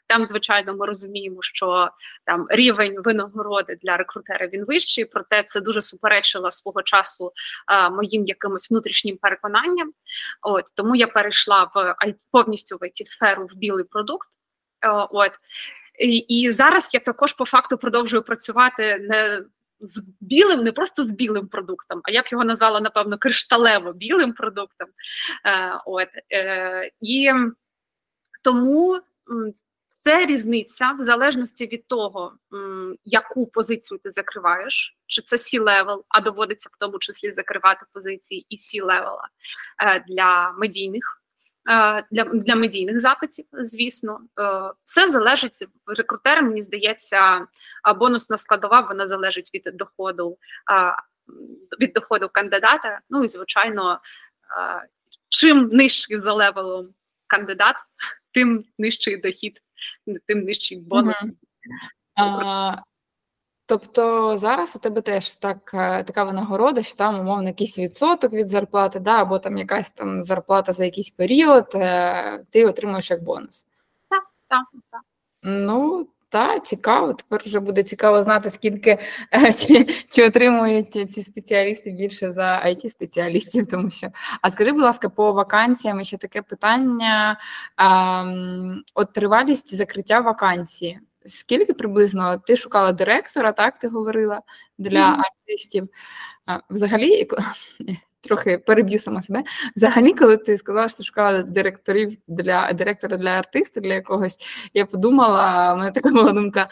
Там, 0.07 0.25
звичайно, 0.25 0.75
ми 0.75 0.85
розуміємо, 0.85 1.41
що 1.41 1.89
там 2.25 2.47
рівень 2.49 2.95
винагороди 3.01 3.77
для 3.83 3.97
рекрутера 3.97 4.47
він 4.47 4.65
вищий, 4.65 5.05
проте 5.05 5.43
це 5.43 5.61
дуже 5.61 5.81
суперечило 5.81 6.51
свого 6.51 6.83
часу 6.83 7.31
а, 7.65 7.89
моїм 7.89 8.25
якимось 8.25 8.71
внутрішнім 8.71 9.17
переконанням. 9.17 9.91
От 10.41 10.65
тому 10.75 10.95
я 10.95 11.07
перейшла 11.07 11.63
в 11.63 11.95
повністю 12.31 12.77
в 12.77 12.83
it 12.83 13.05
сферу 13.05 13.45
в 13.45 13.55
білий 13.55 13.85
продукт. 13.85 14.29
От 15.09 15.31
і, 15.99 16.17
і 16.17 16.51
зараз 16.51 16.93
я 16.93 16.99
також 16.99 17.33
по 17.33 17.45
факту 17.45 17.77
продовжую 17.77 18.23
працювати 18.23 18.97
не 18.99 19.43
з 19.79 20.03
білим, 20.22 20.63
не 20.63 20.72
просто 20.72 21.03
з 21.03 21.10
білим 21.10 21.48
продуктом, 21.48 22.01
а 22.03 22.12
я 22.12 22.22
б 22.22 22.25
його 22.31 22.43
назвала, 22.43 22.79
напевно, 22.79 23.17
кришталево 23.17 23.93
білим 23.93 24.34
продуктом. 24.34 24.88
Е, 25.46 25.81
от, 25.86 26.10
е, 26.34 26.91
І 27.01 27.31
тому 28.43 29.00
це 29.98 30.25
різниця 30.25 30.91
в 30.91 31.05
залежності 31.05 31.67
від 31.67 31.88
того, 31.88 32.34
яку 33.05 33.48
позицію 33.48 34.00
ти 34.03 34.10
закриваєш, 34.10 34.98
чи 35.07 35.22
це 35.22 35.38
C-level, 35.38 36.03
а 36.07 36.22
доводиться 36.22 36.69
в 36.74 36.77
тому 36.79 37.00
числі 37.00 37.31
закривати 37.31 37.86
позиції 37.93 38.46
і 38.50 38.57
C-level 38.57 39.19
а 39.19 39.27
е, 39.84 40.05
для 40.07 40.51
медійних 40.51 41.24
для 42.12 42.24
для 42.24 42.55
медійних 42.55 43.00
запитів, 43.01 43.45
звісно, 43.51 44.19
е, 44.39 44.71
все 44.83 45.12
залежить 45.12 45.67
рекрутер, 45.97 46.43
Мені 46.43 46.62
здається, 46.62 47.47
бонусна 48.00 48.38
складова 48.38 48.81
вона 48.81 49.07
залежить 49.07 49.50
від 49.53 49.77
доходу 49.77 50.38
від 51.79 51.93
доходу 51.93 52.29
кандидата. 52.31 53.00
Ну 53.09 53.24
і 53.24 53.27
звичайно, 53.27 54.00
чим 55.29 55.69
нижчий 55.74 56.17
за 56.17 56.33
level 56.34 56.74
ом 56.74 56.89
кандидат, 57.27 57.75
тим 58.33 58.65
нижчий 58.77 59.17
дохід, 59.17 59.62
тим 60.27 60.39
нижчий 60.39 60.77
бонус. 60.77 61.24
Mm-hmm. 61.24 62.77
Тобто 63.69 64.38
зараз 64.38 64.75
у 64.75 64.79
тебе 64.79 65.01
теж 65.01 65.33
так, 65.33 65.71
е, 65.74 66.03
така 66.03 66.24
винагорода, 66.24 66.83
що 66.83 66.95
там, 66.95 67.19
умовно, 67.19 67.47
якийсь 67.47 67.79
відсоток 67.79 68.33
від 68.33 68.47
зарплати, 68.47 69.00
да, 69.00 69.21
або 69.21 69.39
там 69.39 69.57
якась 69.57 69.89
там 69.89 70.24
зарплата 70.24 70.74
за 70.74 70.86
якийсь 70.86 71.09
період, 71.09 71.65
е, 71.75 72.39
ти 72.50 72.65
отримуєш 72.65 73.12
як 73.12 73.24
бонус. 73.24 73.65
Так, 74.09 74.24
так, 74.47 74.65
так. 74.91 75.01
Ну, 75.43 76.07
так, 76.29 76.65
цікаво. 76.65 77.13
Тепер 77.13 77.41
вже 77.45 77.59
буде 77.59 77.83
цікаво 77.83 78.24
знати, 78.24 78.50
скільки 78.50 79.00
е, 79.33 79.53
чи 79.67 79.88
чи 80.09 80.27
отримують 80.27 81.13
ці 81.13 81.24
спеціалісти 81.24 81.91
більше 81.91 82.31
за 82.31 82.63
it 82.65 82.89
спеціалістів. 82.89 83.67
Тому 83.67 83.91
що, 83.91 84.07
а 84.41 84.50
скажи, 84.50 84.71
будь 84.71 84.81
ласка, 84.83 85.09
по 85.09 85.33
вакансіям 85.33 86.03
ще 86.03 86.17
таке 86.17 86.41
питання: 86.41 87.39
а, 87.75 88.24
от 88.93 89.13
тривалість 89.13 89.75
закриття 89.75 90.19
вакансії 90.19 91.00
скільки 91.27 91.74
приблизно 91.74 92.38
ти 92.48 92.55
шукала 92.55 92.91
директора, 92.91 93.51
так 93.51 93.79
ти 93.79 93.88
говорила 93.88 94.41
для 94.77 95.00
mm-hmm. 95.00 95.22
артистів? 95.48 95.89
А, 96.46 96.60
Взагалі, 96.69 97.27
трохи 98.22 98.57
переб'ю 98.57 99.00
сама 99.00 99.22
себе. 99.22 99.43
Взагалі, 99.75 100.13
коли 100.13 100.38
ти 100.38 100.57
сказала, 100.57 100.89
що 100.89 100.98
ти 100.98 101.03
шукала 101.03 101.43
директорів 101.43 102.17
для 102.27 102.74
директора 102.74 103.17
для 103.17 103.29
артиста 103.29 103.79
для 103.79 103.93
якогось, 103.93 104.38
я 104.74 104.86
подумала, 104.86 105.74
в 105.74 105.77
мене 105.77 105.91
така 105.91 106.10
була 106.10 106.31
думка. 106.31 106.69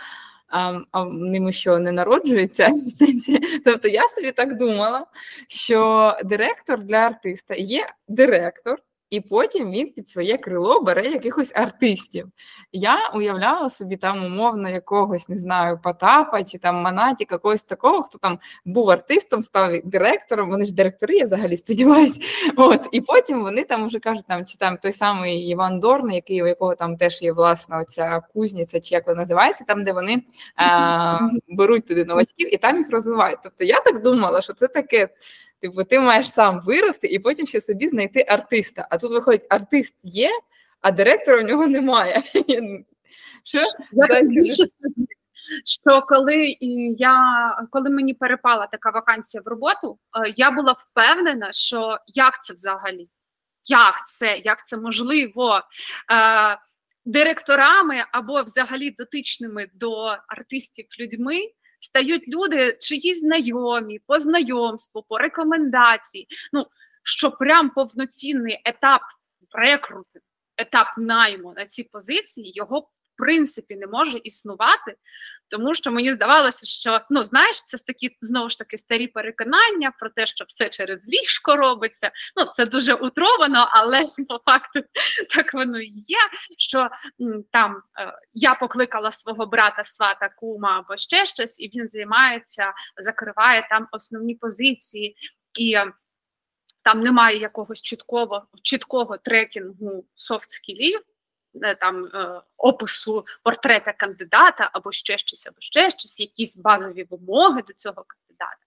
А, 0.47 0.79
а 0.91 1.05
ними 1.05 1.51
що 1.51 1.79
не 1.79 1.91
народжується 1.91 2.67
в 2.85 2.89
сенсі. 2.89 3.39
Тобто 3.65 3.88
я 3.88 4.07
собі 4.07 4.31
так 4.31 4.57
думала, 4.57 5.05
що 5.47 6.13
директор 6.24 6.83
для 6.83 6.97
артиста 6.97 7.55
є 7.55 7.88
директор, 8.07 8.77
і 9.09 9.21
потім 9.21 9.71
він 9.71 9.93
під 9.93 10.07
своє 10.07 10.38
крило 10.38 10.81
бере 10.81 11.07
якихось 11.07 11.51
артистів. 11.55 12.27
Я 12.71 13.12
уявляла 13.15 13.69
собі 13.69 13.97
там 13.97 14.25
умовно 14.25 14.69
якогось, 14.69 15.29
не 15.29 15.38
знаю, 15.38 15.79
Потапа 15.83 16.43
чи 16.43 16.57
там 16.57 16.75
Манаті, 16.75 17.27
якогось 17.31 17.63
такого, 17.63 18.03
хто 18.03 18.17
там 18.17 18.39
був 18.65 18.89
артистом, 18.89 19.43
став 19.43 19.71
директором. 19.83 20.50
Вони 20.50 20.65
ж 20.65 20.74
директори, 20.74 21.15
я 21.15 21.24
взагалі 21.24 21.57
сподіваюся. 21.57 22.19
От 22.57 22.88
і 22.91 23.01
потім 23.01 23.41
вони 23.41 23.63
там 23.63 23.88
вже 23.88 24.00
кажуть, 24.00 24.25
там 24.27 24.45
чи 24.45 24.57
там 24.57 24.77
той 24.77 24.91
самий 24.91 25.50
Іван 25.50 25.79
Дорн, 25.79 26.12
який 26.12 26.43
у 26.43 26.47
якого 26.47 26.75
там 26.75 26.97
теж 26.97 27.21
є 27.21 27.31
власна 27.33 27.79
оця 27.79 28.21
кузниця, 28.33 28.79
чи 28.79 28.95
як 28.95 29.07
вона 29.07 29.19
називається, 29.21 29.63
там 29.67 29.83
де 29.83 29.93
вони 29.93 30.24
а, 30.55 31.19
беруть 31.47 31.88
туди 31.88 32.05
новачків 32.05 32.53
і 32.53 32.57
там 32.57 32.77
їх 32.77 32.91
розвивають. 32.91 33.39
Тобто 33.43 33.63
я 33.63 33.81
так 33.81 34.01
думала, 34.01 34.41
що 34.41 34.53
це 34.53 34.67
таке. 34.67 35.09
Типу, 35.62 35.83
ти 35.83 36.00
маєш 36.00 36.31
сам 36.31 36.62
вирости 36.62 37.07
і 37.07 37.19
потім 37.19 37.47
ще 37.47 37.62
собі 37.62 37.88
знайти 37.88 38.25
артиста. 38.27 38.88
А 38.89 38.97
тут 38.97 39.12
виходить, 39.12 39.45
артист 39.50 39.95
є, 40.03 40.29
а 40.81 40.91
директора 40.91 41.41
в 41.41 41.45
нього 41.45 41.67
немає. 41.67 42.24
Що? 43.43 43.59
Більше 44.29 44.63
що 45.65 46.01
коли 46.01 46.57
я 46.97 47.17
коли 47.71 47.89
мені 47.89 48.13
перепала 48.13 48.67
така 48.67 48.89
вакансія 48.89 49.41
в 49.45 49.47
роботу, 49.47 50.00
е, 50.25 50.33
я 50.38 50.51
була 50.51 50.71
впевнена, 50.71 51.51
що 51.51 51.97
як 52.07 52.43
це 52.43 52.53
взагалі? 52.53 53.09
Як 53.65 54.07
це? 54.07 54.38
Як 54.38 54.67
це 54.67 54.77
можливо? 54.77 55.62
Е, 56.12 56.57
Директорами 57.07 58.05
або 58.12 58.43
взагалі 58.43 58.91
дотичними 58.91 59.67
до 59.74 60.17
артистів 60.27 60.85
людьми 61.00 61.39
стають 61.79 62.27
люди, 62.27 62.77
чиї 62.82 63.13
знайомі, 63.13 64.00
по 64.08 64.20
знайомству, 64.20 65.05
по 65.10 65.17
рекомендації. 65.17 66.27
Ну, 66.53 66.65
що 67.03 67.32
прям 67.32 67.70
повноцінний 67.70 68.62
етап 68.65 69.01
рекрути, 69.51 70.20
етап 70.58 70.88
найму 70.98 71.53
на 71.58 71.65
ці 71.65 71.84
позиції, 71.84 72.51
його 72.55 72.79
в 72.79 73.17
принципі 73.17 73.75
не 73.75 73.88
може 73.88 74.17
існувати, 74.17 74.96
тому 75.49 75.75
що 75.75 75.91
мені 75.91 76.13
здавалося, 76.13 76.65
що 76.65 77.01
ну 77.09 77.23
знаєш, 77.23 77.63
це 77.63 77.77
такі 77.77 78.17
знову 78.21 78.49
ж 78.49 78.57
таки 78.57 78.77
старі 78.77 79.07
переконання 79.07 79.91
про 79.99 80.09
те, 80.09 80.25
що 80.25 80.45
все 80.47 80.69
через 80.69 81.07
ліжко 81.07 81.55
робиться. 81.55 82.11
Ну 82.35 82.51
це 82.55 82.65
дуже 82.65 82.93
утровано, 82.93 83.67
але 83.71 84.01
по 84.27 84.39
факту 84.45 84.79
так 85.35 85.53
воно 85.53 85.79
і 85.79 85.93
є. 85.95 86.17
Що 86.57 86.89
там 87.51 87.81
е, 87.99 88.13
я 88.33 88.55
покликала 88.55 89.11
свого 89.11 89.45
брата, 89.45 89.83
свата, 89.83 90.29
кума 90.29 90.79
або 90.79 90.97
ще 90.97 91.25
щось, 91.25 91.59
і 91.59 91.67
він 91.67 91.89
займається, 91.89 92.73
закриває 92.97 93.67
там 93.69 93.87
основні 93.91 94.35
позиції 94.35 95.15
і. 95.59 95.73
Е, 95.73 95.91
там 96.85 97.01
немає 97.01 97.39
якогось 97.39 97.81
чіткого 97.81 98.47
чіткого 98.63 99.17
трекінгу 99.17 100.05
софт-скілів, 100.15 100.99
там 101.79 102.05
е, 102.05 102.41
опису 102.57 103.25
портрета 103.43 103.93
кандидата, 103.93 104.69
або 104.74 104.91
ще 104.91 105.17
щось, 105.17 105.47
або 105.47 105.55
ще 105.59 105.89
щось, 105.89 106.19
якісь 106.19 106.57
базові 106.57 107.07
вимоги 107.09 107.62
до 107.67 107.74
цього 107.74 108.05
кандидата. 108.07 108.57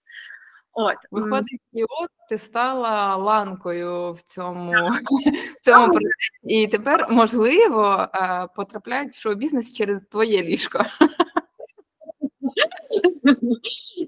От 0.73 0.97
виходить, 1.11 1.61
і 1.73 1.85
от 1.85 2.11
ти 2.29 2.39
стала 2.39 3.17
ланкою 3.17 4.13
в 4.13 4.23
цьому 4.23 4.73
в 5.57 5.61
цьому 5.61 5.87
процесі, 5.87 6.11
і 6.43 6.67
тепер 6.67 7.07
можливо 7.11 8.09
е, 8.15 8.47
потрапляють 8.57 9.15
в 9.15 9.21
шоу-бізнес 9.21 9.75
через 9.75 10.03
твоє 10.03 10.43
ліжко. 10.43 10.85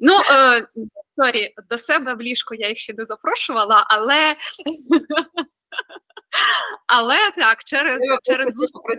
Ну 0.00 0.12
sorry, 1.20 1.54
до 1.70 1.78
себе 1.78 2.14
в 2.14 2.20
ліжко 2.20 2.54
я 2.54 2.68
їх 2.68 2.78
ще 2.78 2.94
не 2.94 3.04
запрошувала, 3.04 3.86
але 3.88 4.36
але 6.86 7.30
так, 7.30 7.64
через 7.64 7.98
через 8.22 8.54
зустріч, 8.54 8.98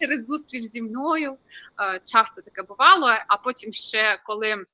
через 0.00 0.26
зустріч 0.26 0.62
зі 0.62 0.82
мною 0.82 1.36
е, 1.80 2.00
часто 2.04 2.42
таке 2.42 2.62
бувало, 2.62 3.14
а 3.28 3.36
потім 3.36 3.72
ще 3.72 4.20
коли. 4.24 4.64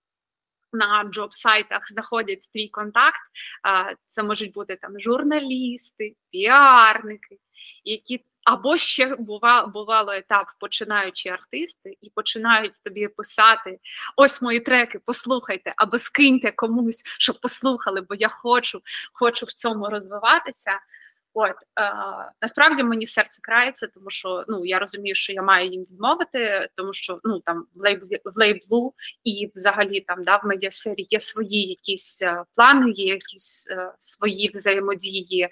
На 0.73 1.05
джоб-сайтах 1.05 1.81
знаходять 1.85 2.49
твій 2.53 2.69
контакт, 2.69 3.21
е, 3.67 3.97
це 4.07 4.23
можуть 4.23 4.53
бути 4.53 4.77
там 4.77 5.01
журналісти, 5.01 6.15
піарники, 6.31 7.39
які 7.85 8.25
або 8.45 8.77
ще 8.77 9.17
бувало, 9.17 9.69
бувало 9.69 10.13
етап, 10.13 10.47
починаючи 10.61 11.29
артисти, 11.29 11.97
і 12.01 12.11
починають 12.11 12.83
тобі 12.85 13.09
писати: 13.09 13.79
ось 14.17 14.43
мої 14.43 14.61
треки, 14.61 15.01
послухайте, 15.07 15.75
або 15.77 15.99
скиньте 15.99 16.53
комусь, 16.53 17.03
щоб 17.19 17.41
послухали, 17.41 18.01
бо 18.01 18.15
я 18.15 18.29
хочу, 18.29 18.81
хочу 19.13 19.47
в 19.47 19.53
цьому 19.53 19.89
розвиватися. 19.89 20.81
От 21.35 21.57
е, 21.81 21.93
насправді 22.43 22.83
мені 22.83 23.07
серце 23.07 23.41
крається, 23.43 23.87
тому 23.87 24.11
що 24.11 24.45
ну 24.49 24.67
я 24.67 24.79
розумію, 24.79 25.15
що 25.15 25.33
я 25.33 25.43
маю 25.43 25.71
їм 25.71 25.83
відмовити, 25.83 26.69
тому 26.75 26.93
що 26.93 27.21
ну 27.25 27.41
там 27.41 27.67
в 27.75 27.81
лейблі 27.81 28.21
в 28.25 28.39
лейблу 28.39 28.95
і 29.25 29.51
взагалі 29.55 30.01
там 30.01 30.25
да 30.25 30.37
в 30.37 30.47
медіасфері 30.47 31.07
є 31.09 31.21
свої 31.21 31.69
якісь 31.69 32.23
е, 32.23 32.45
плани, 32.55 32.91
є 32.91 33.07
якісь 33.07 33.69
е, 33.71 33.93
свої 33.99 34.51
взаємодії 34.55 35.49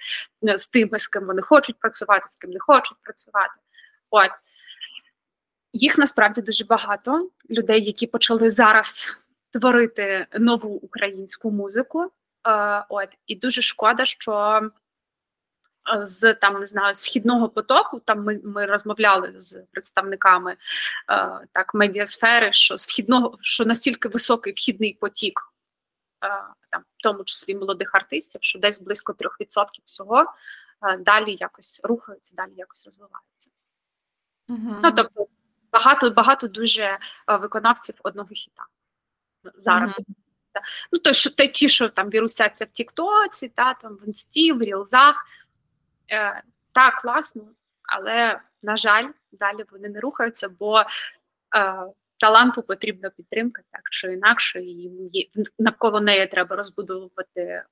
е, 0.49 0.59
з 0.59 0.67
тими, 0.67 0.99
з 0.99 1.07
ким 1.07 1.27
вони 1.27 1.43
хочуть 1.43 1.79
працювати, 1.79 2.25
з 2.27 2.37
ким 2.37 2.51
не 2.51 2.61
хочуть 2.61 2.99
працювати. 3.03 3.55
От 4.11 4.31
їх 5.73 5.99
насправді 5.99 6.43
дуже 6.43 6.65
багато 6.65 7.31
людей, 7.51 7.85
які 7.85 8.07
почали 8.07 8.51
зараз 8.51 9.09
творити 9.53 10.27
нову 10.39 10.69
українську 10.69 11.51
музику. 11.51 12.13
Е, 12.49 12.85
от 12.89 13.09
і 13.27 13.35
дуже 13.35 13.63
шкода, 13.63 14.05
що 14.05 14.61
з 16.03 16.35
там 16.35 16.61
не 16.61 16.67
знаю 16.67 16.95
з 16.95 17.05
вхідного 17.05 17.49
потоку. 17.49 18.01
Там 18.01 18.25
ми 18.25 18.41
ми 18.45 18.67
розмовляли 18.67 19.33
з 19.37 19.63
представниками 19.73 20.53
е, 20.53 20.57
так 21.53 21.75
медіасфери, 21.75 22.53
що 22.53 22.79
з 22.79 22.89
вхідного 22.89 23.39
що 23.41 23.65
настільки 23.65 24.09
високий 24.09 24.53
вхідний 24.53 24.95
потік, 25.01 25.53
е, 26.25 26.29
там 26.71 26.81
в 26.81 27.03
тому 27.03 27.25
числі 27.25 27.55
молодих 27.55 27.95
артистів, 27.95 28.41
що 28.43 28.59
десь 28.59 28.81
близько 28.81 29.13
3% 29.13 29.65
всього 29.85 30.35
е, 30.83 30.97
далі 30.97 31.37
якось 31.41 31.81
рухаються, 31.85 32.35
далі 32.37 32.53
якось 32.57 32.87
розвиваються. 32.87 33.51
Угу. 34.49 34.81
Ну 34.83 34.93
тобто 34.93 35.27
багато 35.73 36.11
багато 36.11 36.49
дуже 36.49 36.99
виконавців 37.29 37.95
одного 38.03 38.29
хіта 38.33 38.63
зараз. 39.59 39.99
Угу. 39.99 40.15
Ну, 40.93 40.99
то 40.99 41.13
що 41.13 41.31
те, 41.31 41.49
ті, 41.49 41.69
що 41.69 41.89
там 41.89 42.11
вірусяться 42.11 42.65
в 42.65 42.71
Тіктоці, 42.71 43.49
та 43.49 43.75
там 43.75 43.95
в 43.95 44.09
інсті, 44.09 44.53
в 44.53 44.63
рілзах, 44.63 45.27
Е, 46.11 46.43
так, 46.73 47.01
класно, 47.01 47.49
але, 47.83 48.41
на 48.63 48.77
жаль, 48.77 49.09
далі 49.33 49.65
вони 49.71 49.89
не 49.89 50.01
рухаються, 50.01 50.49
бо 50.49 50.81
е, 50.81 50.85
таланту 52.21 52.63
потрібна 52.63 53.11
підтримка, 53.11 53.63
так 53.71 53.83
чи 53.91 54.13
інакше, 54.13 54.61
і 54.61 55.31
навколо 55.59 56.01
неї 56.01 56.27
треба 56.27 56.57
розбудовувати 56.57 57.41
е, 57.41 57.65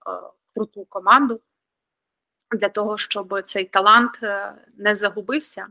круту 0.54 0.84
команду 0.84 1.40
для 2.50 2.68
того, 2.68 2.98
щоб 2.98 3.42
цей 3.44 3.64
талант 3.64 4.18
е, 4.22 4.54
не 4.76 4.94
загубився, 4.94 5.66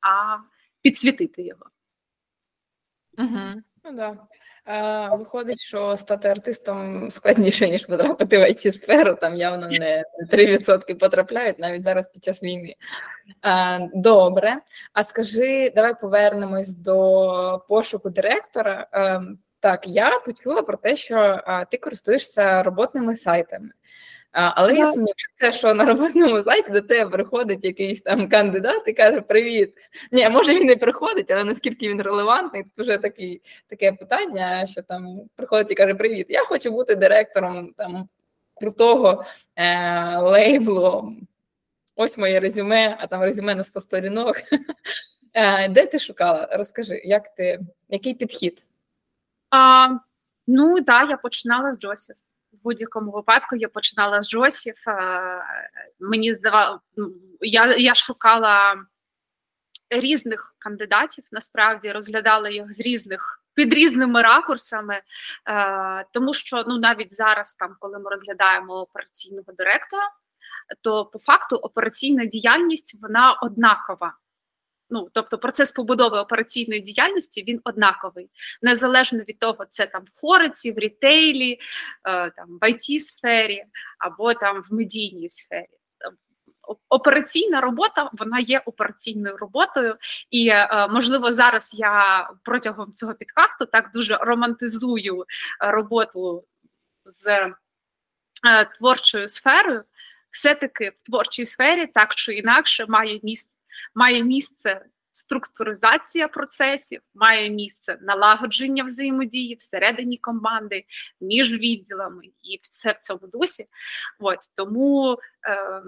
а 0.00 0.38
підсвітити 0.82 1.42
його. 1.42 1.66
Угу. 3.18 3.62
Ну, 3.84 3.92
да. 3.92 4.16
Виходить, 5.16 5.60
що 5.60 5.96
стати 5.96 6.28
артистом 6.28 7.10
складніше, 7.10 7.70
ніж 7.70 7.86
потрапити 7.86 8.38
в 8.38 8.40
it 8.40 8.72
сферу 8.72 9.14
там 9.14 9.36
явно 9.36 9.68
не 9.68 10.04
3% 10.32 10.94
потрапляють 10.98 11.58
навіть 11.58 11.82
зараз 11.82 12.08
під 12.08 12.24
час 12.24 12.42
війни. 12.42 12.74
Добре. 13.94 14.56
А 14.92 15.02
скажи, 15.02 15.72
давай 15.76 16.00
повернемось 16.00 16.74
до 16.74 17.64
пошуку 17.68 18.10
директора. 18.10 18.88
Ем, 18.92 19.38
так, 19.60 19.88
я 19.88 20.18
почула 20.18 20.62
про 20.62 20.76
те, 20.76 20.96
що 20.96 21.40
ти 21.70 21.76
користуєшся 21.76 22.62
роботними 22.62 23.16
сайтами. 23.16 23.68
Але 24.34 24.74
я 24.74 24.86
сумніваюся, 24.86 25.58
що 25.58 25.74
на 25.74 25.84
роботному 25.84 26.44
сайті 26.44 26.70
до 26.70 26.80
тебе 26.80 27.10
приходить 27.10 27.64
якийсь 27.64 28.00
там 28.00 28.28
кандидат 28.28 28.82
і 28.86 28.92
каже: 28.92 29.20
Привіт. 29.20 29.74
Ні, 30.12 30.28
може 30.28 30.54
він 30.54 30.70
і 30.70 30.76
приходить, 30.76 31.30
але 31.30 31.44
наскільки 31.44 31.88
він 31.88 32.02
релевантний, 32.02 32.64
це 32.76 32.82
вже 32.82 32.98
такий, 32.98 33.42
таке 33.66 33.92
питання, 33.92 34.66
що 34.66 34.82
там 34.82 35.20
приходить 35.36 35.70
і 35.70 35.74
каже: 35.74 35.94
Привіт, 35.94 36.26
я 36.28 36.44
хочу 36.44 36.70
бути 36.70 36.94
директором 36.94 37.72
там 37.76 38.08
крутого 38.54 39.24
е- 39.56 40.18
лейблу. 40.18 41.12
Ось 41.96 42.18
моє 42.18 42.40
резюме, 42.40 42.96
а 43.00 43.06
там 43.06 43.22
резюме 43.22 43.54
на 43.54 43.64
100 43.64 43.80
сторінок. 43.80 44.36
Е- 45.34 45.68
Де 45.68 45.86
ти 45.86 45.98
шукала? 45.98 46.48
Розкажи, 46.52 47.02
як 47.04 47.34
ти, 47.34 47.60
який 47.88 48.14
підхід? 48.14 48.64
А, 49.50 49.88
Ну 50.46 50.74
так, 50.74 50.84
да, 50.84 51.10
я 51.10 51.16
починала 51.16 51.72
з 51.72 51.80
Джосів 51.80 52.16
будь-якому 52.64 53.10
випадку 53.10 53.56
я 53.56 53.68
починала 53.68 54.22
з 54.22 54.28
Джосів. 54.28 54.74
Е, 54.88 55.44
мені 56.00 56.34
здавало, 56.34 56.80
я, 57.40 57.76
я 57.76 57.94
шукала 57.94 58.76
різних 59.90 60.54
кандидатів, 60.58 61.24
насправді 61.32 61.92
розглядала 61.92 62.48
їх 62.48 62.74
з 62.74 62.80
різних. 62.80 63.40
Під 63.54 63.74
різними 63.74 64.22
ракурсами, 64.22 65.02
е, 65.48 66.04
тому 66.12 66.34
що 66.34 66.64
ну 66.68 66.78
навіть 66.78 67.14
зараз, 67.14 67.54
там, 67.54 67.76
коли 67.78 67.98
ми 67.98 68.10
розглядаємо 68.10 68.74
операційного 68.74 69.52
директора, 69.58 70.10
то 70.80 71.04
по 71.04 71.18
факту 71.18 71.56
операційна 71.56 72.24
діяльність 72.24 72.98
вона 73.02 73.32
однакова. 73.32 74.14
Ну, 74.94 75.08
тобто 75.12 75.38
процес 75.38 75.72
побудови 75.72 76.18
операційної 76.18 76.80
діяльності 76.80 77.44
він 77.48 77.60
однаковий, 77.64 78.30
незалежно 78.62 79.18
від 79.18 79.38
того, 79.38 79.64
це 79.70 79.86
там 79.86 80.02
в 80.02 80.20
хориці, 80.20 80.72
в 80.72 80.78
рітейлі, 80.78 81.52
е, 81.52 82.30
там 82.30 82.58
в 82.60 82.64
it 82.64 82.98
сфері 83.00 83.64
або 83.98 84.34
там 84.34 84.62
в 84.62 84.74
медійній 84.74 85.28
сфері. 85.28 85.66
Операційна 86.88 87.60
робота 87.60 88.10
вона 88.12 88.38
є 88.40 88.62
операційною 88.66 89.36
роботою, 89.36 89.96
і 90.30 90.48
е, 90.48 90.88
можливо 90.90 91.32
зараз 91.32 91.74
я 91.74 92.30
протягом 92.44 92.92
цього 92.92 93.14
підкасту 93.14 93.66
так 93.66 93.90
дуже 93.94 94.16
романтизую 94.16 95.24
роботу 95.60 96.44
з 97.04 97.26
е, 97.26 97.54
творчою 98.78 99.28
сферою. 99.28 99.84
Все 100.30 100.54
таки 100.54 100.92
в 100.96 101.02
творчій 101.02 101.44
сфері 101.44 101.86
так 101.86 102.14
чи 102.14 102.34
інакше 102.34 102.86
має 102.88 103.20
місце 103.22 103.53
має 103.94 104.24
місце 104.24 104.84
структуризація 105.12 106.28
процесів, 106.28 107.00
має 107.14 107.50
місце 107.50 107.98
налагодження 108.00 108.84
взаємодії 108.84 109.54
всередині 109.54 110.18
команди, 110.18 110.84
між 111.20 111.52
відділами 111.52 112.24
і 112.24 112.58
все 112.62 112.92
в 112.92 112.98
цьому 112.98 113.26
дусі. 113.26 113.66
От 114.20 114.38
тому. 114.56 115.18
Е, 115.48 115.82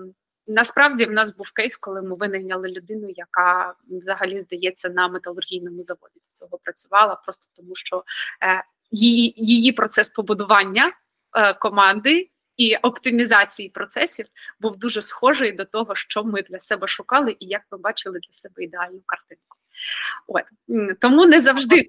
Насправді 0.49 1.07
в 1.07 1.11
нас 1.11 1.37
був 1.37 1.51
кейс, 1.51 1.77
коли 1.77 2.03
ми 2.03 2.17
винайняли 2.17 2.69
людину, 2.69 3.09
яка 3.09 3.75
взагалі 3.89 4.39
здається 4.39 4.89
на 4.89 5.09
металургійному 5.09 5.83
заводі 5.83 6.15
до 6.15 6.39
цього 6.39 6.59
працювала, 6.63 7.15
просто 7.15 7.47
тому 7.57 7.77
що 7.77 8.05
е, 8.43 8.65
її 8.91 9.35
її 9.37 9.73
процес 9.73 10.09
побудування 10.09 10.93
е, 11.37 11.55
команди 11.55 12.31
і 12.57 12.77
оптимізації 12.77 13.69
процесів 13.69 14.27
був 14.61 14.77
дуже 14.77 15.03
схожий 15.03 15.53
до 15.53 15.65
того, 15.65 15.95
що 15.95 16.25
ми 16.25 16.43
для 16.43 16.61
себе 16.61 16.87
шукали, 16.87 17.37
і 17.41 17.47
як 17.47 17.63
ми 17.71 17.79
бачили 17.79 18.19
для 18.19 18.33
себе 18.33 18.65
ідеальну 18.65 19.01
картинку. 19.07 19.57
От 20.27 20.45
тому 21.01 21.27
не 21.27 21.41
завжди 21.41 21.89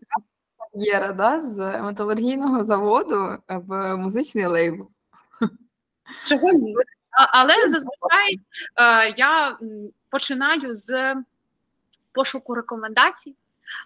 кар'єра 0.73 1.12
да, 1.12 1.39
з 1.39 1.82
металургійного 1.82 2.63
заводу 2.63 3.38
в 3.47 3.95
музичний 3.95 4.45
лейбл. 4.45 4.89
Чого 6.25 6.51
ні? 6.51 6.75
Але 7.34 7.53
зазвичай 7.53 8.39
е, 8.75 9.13
я 9.17 9.58
починаю 10.10 10.75
з 10.75 11.15
пошуку 12.12 12.56
рекомендацій. 12.56 13.36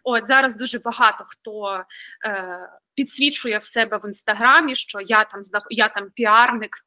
От 0.03 0.27
зараз 0.27 0.55
дуже 0.55 0.79
багато 0.79 1.23
хто 1.27 1.83
е, 2.25 2.69
підсвічує 2.95 3.57
в 3.57 3.63
себе 3.63 3.97
в 3.97 4.05
інстаграмі, 4.07 4.75
що 4.75 5.01
я 5.01 5.23
там 5.23 5.41
я 5.69 5.89
там 5.89 6.09
піарник 6.09 6.77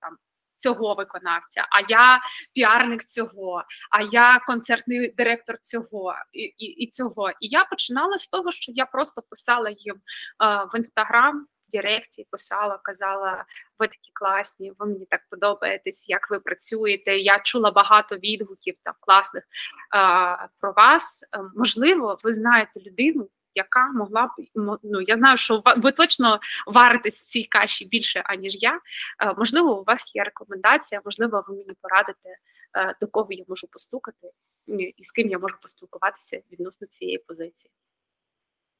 там 0.00 0.16
цього 0.58 0.94
виконавця, 0.94 1.66
а 1.70 1.80
я 1.88 2.20
піарник 2.54 3.04
цього, 3.04 3.64
а 3.90 4.02
я 4.02 4.38
концертний 4.46 5.14
директор 5.16 5.58
цього 5.58 6.14
і 6.32 6.40
і, 6.40 6.66
і 6.66 6.90
цього. 6.90 7.30
І 7.30 7.34
я 7.40 7.64
починала 7.64 8.18
з 8.18 8.26
того, 8.26 8.52
що 8.52 8.72
я 8.72 8.86
просто 8.86 9.22
писала 9.30 9.70
їм 9.70 9.96
е, 9.96 10.00
в 10.72 10.76
інстаграм 10.76 11.46
в 11.68 11.70
Директі 11.72 12.26
писала, 12.30 12.78
казала, 12.82 13.44
ви 13.78 13.86
такі 13.88 14.10
класні, 14.12 14.72
ви 14.78 14.86
мені 14.86 15.06
так 15.10 15.20
подобаєтесь, 15.30 16.08
як 16.08 16.30
ви 16.30 16.40
працюєте. 16.40 17.18
Я 17.18 17.38
чула 17.38 17.70
багато 17.70 18.16
відгуків 18.16 18.74
там 18.82 18.94
класних 19.00 19.44
а, 19.90 20.46
про 20.60 20.72
вас. 20.72 21.24
Е, 21.32 21.40
можливо, 21.56 22.18
ви 22.22 22.34
знаєте 22.34 22.80
людину, 22.80 23.28
яка 23.56 23.86
могла 23.86 24.26
б 24.26 24.30
ну 24.82 25.00
я 25.00 25.16
знаю, 25.16 25.36
що 25.36 25.62
ви 25.76 25.92
точно 25.92 26.40
варитесь 26.66 27.20
в 27.20 27.26
цій 27.26 27.44
каші 27.44 27.84
більше, 27.84 28.22
аніж 28.24 28.56
я. 28.62 28.80
Е, 29.22 29.34
можливо, 29.38 29.80
у 29.80 29.84
вас 29.84 30.14
є 30.14 30.24
рекомендація, 30.24 31.00
можливо, 31.04 31.44
ви 31.48 31.56
мені 31.56 31.72
порадите, 31.82 32.28
е, 32.76 32.94
до 33.00 33.06
кого 33.06 33.28
я 33.30 33.44
можу 33.48 33.66
постукати, 33.66 34.30
і 34.96 35.04
з 35.04 35.10
ким 35.12 35.28
я 35.28 35.38
можу 35.38 35.56
поспілкуватися 35.62 36.40
відносно 36.52 36.86
цієї 36.86 37.18
позиції. 37.18 37.70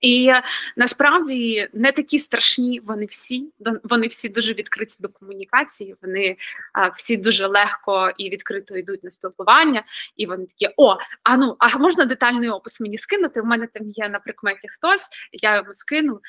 І 0.01 0.33
насправді 0.77 1.69
не 1.73 1.93
такі 1.93 2.19
страшні 2.19 2.81
вони 2.81 3.07
всі. 3.07 3.53
Вони 3.83 4.07
всі 4.07 4.29
дуже 4.29 4.55
відкриті 4.55 4.95
до 4.99 5.09
комунікації. 5.09 5.97
Вони 6.03 6.37
а, 6.73 6.89
всі 6.89 7.17
дуже 7.17 7.47
легко 7.47 8.13
і 8.19 8.31
відкрито 8.31 8.77
йдуть 8.77 9.05
на 9.05 9.11
спілкування, 9.11 9.85
і 10.17 10.27
вони 10.27 10.47
такі: 10.47 10.75
о, 10.77 10.97
а 11.23 11.37
ну 11.37 11.57
а 11.59 11.79
можна 11.79 12.05
детальний 12.05 12.49
опис 12.49 12.81
мені 12.81 12.99
скинути? 12.99 13.41
У 13.41 13.45
мене 13.45 13.67
там 13.67 13.89
є 13.89 14.09
на 14.09 14.19
прикметі 14.19 14.69
хтось, 14.69 15.09
я 15.33 15.57
його 15.57 15.73
скину, 15.73 16.21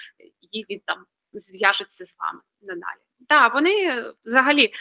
і 0.51 0.65
він 0.69 0.81
там 0.85 1.05
зв'яжеться 1.33 2.05
з 2.05 2.15
вами 2.17 2.39
надалі. 2.61 3.01
Так, 3.27 3.53
вони 3.53 4.03
взагалі 4.25 4.73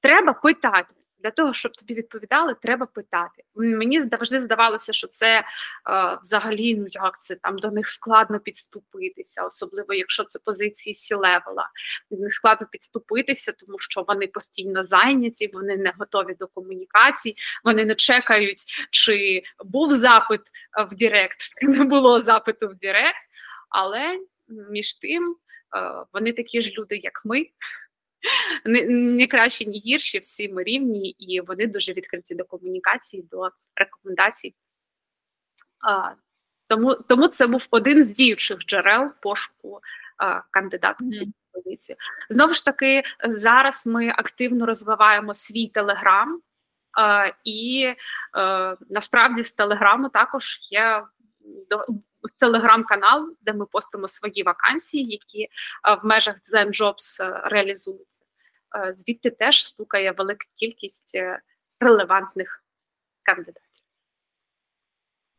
треба 0.00 0.32
питати. 0.32 0.94
Для 1.18 1.30
того, 1.30 1.54
щоб 1.54 1.72
тобі 1.72 1.94
відповідали, 1.94 2.56
треба 2.62 2.86
питати. 2.86 3.42
Мені 3.54 4.00
завжди 4.00 4.40
здавалося, 4.40 4.92
що 4.92 5.06
це 5.08 5.38
е, 5.38 5.44
взагалі 6.22 6.76
ну 6.76 6.86
як 6.90 7.22
це 7.22 7.34
там 7.34 7.58
до 7.58 7.70
них 7.70 7.90
складно 7.90 8.40
підступитися, 8.40 9.42
особливо 9.42 9.94
якщо 9.94 10.24
це 10.24 10.38
позиції 10.44 10.94
C-level 10.94 11.53
а. 11.53 11.70
До 12.10 12.16
них 12.16 12.34
складно 12.34 12.66
підступитися, 12.70 13.52
тому 13.52 13.78
що 13.78 14.04
вони 14.08 14.26
постійно 14.26 14.84
зайняті, 14.84 15.50
вони 15.52 15.76
не 15.76 15.92
готові 15.98 16.34
до 16.38 16.46
комунікацій, 16.46 17.34
вони 17.64 17.84
не 17.84 17.94
чекають, 17.94 18.64
чи 18.90 19.42
був 19.64 19.94
запит 19.94 20.40
в 20.90 20.94
Direct, 20.94 21.40
чи 21.40 21.68
не 21.68 21.84
було 21.84 22.22
запиту 22.22 22.68
в 22.68 22.74
Direct, 22.74 23.26
але 23.68 24.18
між 24.48 24.94
тим 24.94 25.36
е, 25.76 26.04
вони 26.12 26.32
такі 26.32 26.62
ж 26.62 26.72
люди, 26.78 27.00
як 27.02 27.22
ми 27.24 27.46
не, 28.64 28.82
не 28.88 29.26
кращі, 29.26 29.66
ні 29.66 29.78
гірші, 29.78 30.18
всі 30.18 30.48
ми 30.48 30.62
рівні, 30.62 31.08
і 31.10 31.40
вони 31.40 31.66
дуже 31.66 31.92
відкриті 31.92 32.34
до 32.34 32.44
комунікації, 32.44 33.28
до 33.30 33.50
рекомендацій. 33.76 34.54
А, 35.88 36.10
Тому 36.68 36.94
тому 36.94 37.28
це 37.28 37.46
був 37.46 37.66
один 37.70 38.04
з 38.04 38.12
діючих 38.12 38.58
джерел 38.58 39.10
пошуку 39.22 39.80
а, 40.18 40.40
кандидата 40.50 41.04
mm. 41.04 41.32
позицію. 41.52 41.96
Знову 42.30 42.54
ж 42.54 42.64
таки, 42.64 43.02
зараз 43.24 43.86
ми 43.86 44.08
активно 44.08 44.66
розвиваємо 44.66 45.34
свій 45.34 45.68
телеграм, 45.68 46.40
а, 46.98 47.32
і 47.44 47.94
а, 48.32 48.72
е, 48.72 48.76
насправді 48.90 49.42
з 49.42 49.52
телеграму 49.52 50.08
також 50.08 50.58
є 50.70 51.02
телеграм-канал, 52.38 53.36
де 53.40 53.52
ми 53.52 53.66
постимо 53.66 54.08
свої 54.08 54.42
вакансії, 54.42 55.04
які 55.04 55.48
в 56.02 56.06
межах 56.06 56.36
Zen 56.52 56.68
Jobs 56.68 57.24
е, 57.24 57.40
реалізуються. 57.44 58.24
Е, 58.76 58.94
звідти 58.96 59.30
теж 59.30 59.64
стукає 59.64 60.12
велика 60.12 60.46
кількість 60.54 61.14
е, 61.14 61.40
релевантних 61.80 62.64
кандидатів. 63.22 63.62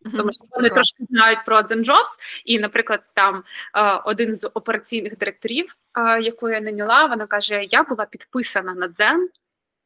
Тому 0.04 0.34
що 0.34 0.46
вони 0.50 0.70
трошки 0.70 1.04
знають 1.10 1.46
про 1.46 1.58
Zen 1.58 1.86
Jobs, 1.86 2.20
і, 2.46 2.60
наприклад, 2.60 3.04
там 3.14 3.44
один 4.06 4.36
з 4.36 4.48
операційних 4.54 5.18
директорів, 5.18 5.76
яку 6.22 6.50
я 6.50 6.62
наняла, 6.62 7.06
вона 7.06 7.28
каже: 7.28 7.64
Я 7.64 7.84
була 7.84 8.06
підписана 8.06 8.74
на 8.74 8.88
Zen 8.88 9.28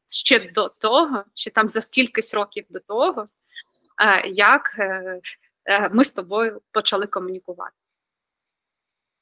ще 0.08 0.50
до 0.52 0.68
того, 0.68 1.24
ще 1.34 1.50
там 1.50 1.68
за 1.68 1.80
скількись 1.80 2.34
років 2.34 2.64
до 2.68 2.80
того, 2.80 3.28
як 4.26 4.76
Е, 4.78 5.20
ми 5.92 6.04
з 6.04 6.10
тобою 6.10 6.62
почали 6.72 7.06
комунікувати. 7.06 7.76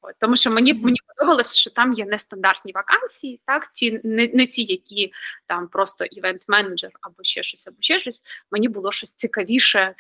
От, 0.03 0.15
тому 0.19 0.37
що 0.37 0.51
мені 0.51 0.75
мені 0.75 0.99
подобалося, 1.07 1.55
що 1.55 1.71
там 1.71 1.93
є 1.93 2.05
нестандартні 2.07 2.73
вакансії, 2.73 3.41
так 3.47 3.73
ті 3.73 4.01
не 4.05 4.29
не 4.35 4.47
ті, 4.47 4.65
які 4.65 5.13
там 5.47 5.69
просто 5.69 6.05
івент-менеджер 6.05 6.91
або 7.01 7.17
ще 7.23 7.43
щось, 7.43 7.67
або 7.67 7.77
ще 7.81 8.01
щось. 8.01 8.23
Мені 8.51 8.69
було 8.69 8.93
щось 8.93 9.13
цікавіше, 9.13 9.95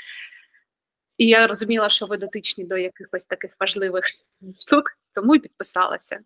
і 1.17 1.27
я 1.27 1.47
розуміла, 1.47 1.89
що 1.89 2.07
ви 2.07 2.17
дотичні 2.17 2.65
до 2.65 2.77
якихось 2.77 3.27
таких 3.27 3.57
важливих 3.61 4.05
штук, 4.61 4.85
тому 5.15 5.35
і 5.35 5.39
підписалася. 5.39 6.21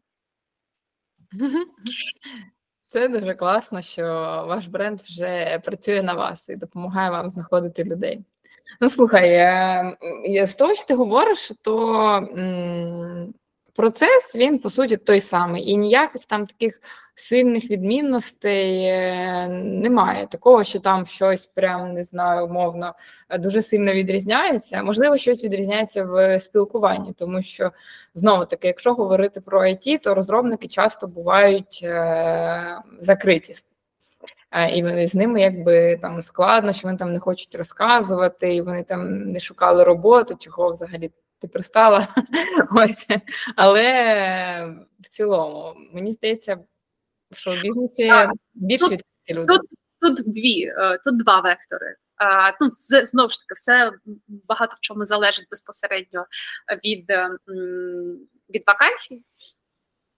Це 2.89 3.09
дуже 3.09 3.35
класно, 3.35 3.83
що 3.83 4.05
ваш 4.49 4.67
бренд 4.67 5.01
вже 5.01 5.61
працює 5.65 6.03
на 6.03 6.15
вас 6.15 6.49
і 6.49 6.57
допомагає 6.57 7.11
вам 7.11 7.29
знаходити 7.29 7.85
людей. 7.85 8.25
Ну, 8.81 8.89
слухай, 8.89 9.31
е, 9.31 10.47
з 10.47 10.57
того, 10.57 10.75
що 10.75 10.85
ти 10.85 10.95
говориш, 10.95 11.53
то 11.63 12.29
процес 13.75 14.37
він 14.37 14.59
по 14.59 14.71
суті 14.71 14.97
той 14.97 15.21
самий, 15.21 15.71
і 15.71 15.77
ніяких 15.77 16.25
там 16.25 16.47
таких 16.47 16.81
сильних 17.15 17.71
відмінностей 17.71 18.85
е, 18.85 19.49
немає. 19.63 20.27
Такого, 20.27 20.65
що 20.65 20.79
там 20.79 21.07
щось 21.07 21.47
прям 21.47 21.93
не 21.93 22.05
знаю, 22.05 22.47
умовно 22.47 22.95
дуже 23.39 23.63
сильно 23.63 23.93
відрізняється. 23.93 24.83
Можливо, 24.83 25.17
щось 25.17 25.45
відрізняється 25.45 26.05
в 26.05 26.39
спілкуванні, 26.39 27.13
тому 27.13 27.43
що 27.43 27.71
знову 28.15 28.45
таки, 28.45 28.67
якщо 28.67 28.95
говорити 28.95 29.41
про 29.41 29.63
IT, 29.63 29.99
то 29.99 30.15
розробники 30.15 30.69
часто 30.69 31.07
бувають 31.07 31.81
е, 31.83 32.79
закриті 33.01 33.55
і 34.63 34.83
вони 34.83 35.07
з 35.07 35.15
ними 35.15 35.41
якби 35.41 35.97
там 35.97 36.23
складно, 36.23 36.73
що 36.73 36.89
вони 36.89 36.99
там 36.99 37.13
не 37.13 37.19
хочуть 37.19 37.55
розказувати, 37.55 38.55
і 38.55 38.63
вони 38.63 38.83
там 38.83 39.31
не 39.31 39.41
шукали 39.41 39.85
роботу, 39.85 40.37
чого 40.39 40.71
взагалі 40.71 41.11
ти 41.41 41.49
пристала. 41.49 42.09
Ось. 42.77 43.07
Але 43.57 44.75
в 45.01 45.09
цілому, 45.09 45.75
мені 45.93 46.13
здається, 46.13 46.59
що 47.35 47.51
в 47.51 47.63
бізнесі 47.63 48.13
більше 48.55 48.85
відкриті 48.85 49.39
люди. 49.39 49.47
Тут, 49.47 49.63
тут 50.01 50.33
дві, 50.33 50.65
е, 50.67 50.99
тут 51.05 51.19
два 51.19 51.41
вектори. 51.41 51.97
Ну, 52.61 52.69
знову 53.05 53.31
ж 53.31 53.39
таки, 53.39 53.55
все 53.55 53.93
багато 54.27 54.77
в 54.77 54.81
чому 54.81 55.05
залежить 55.05 55.47
безпосередньо 55.51 56.27
від 56.85 57.11
від 58.55 58.63
вакансій. 58.67 59.23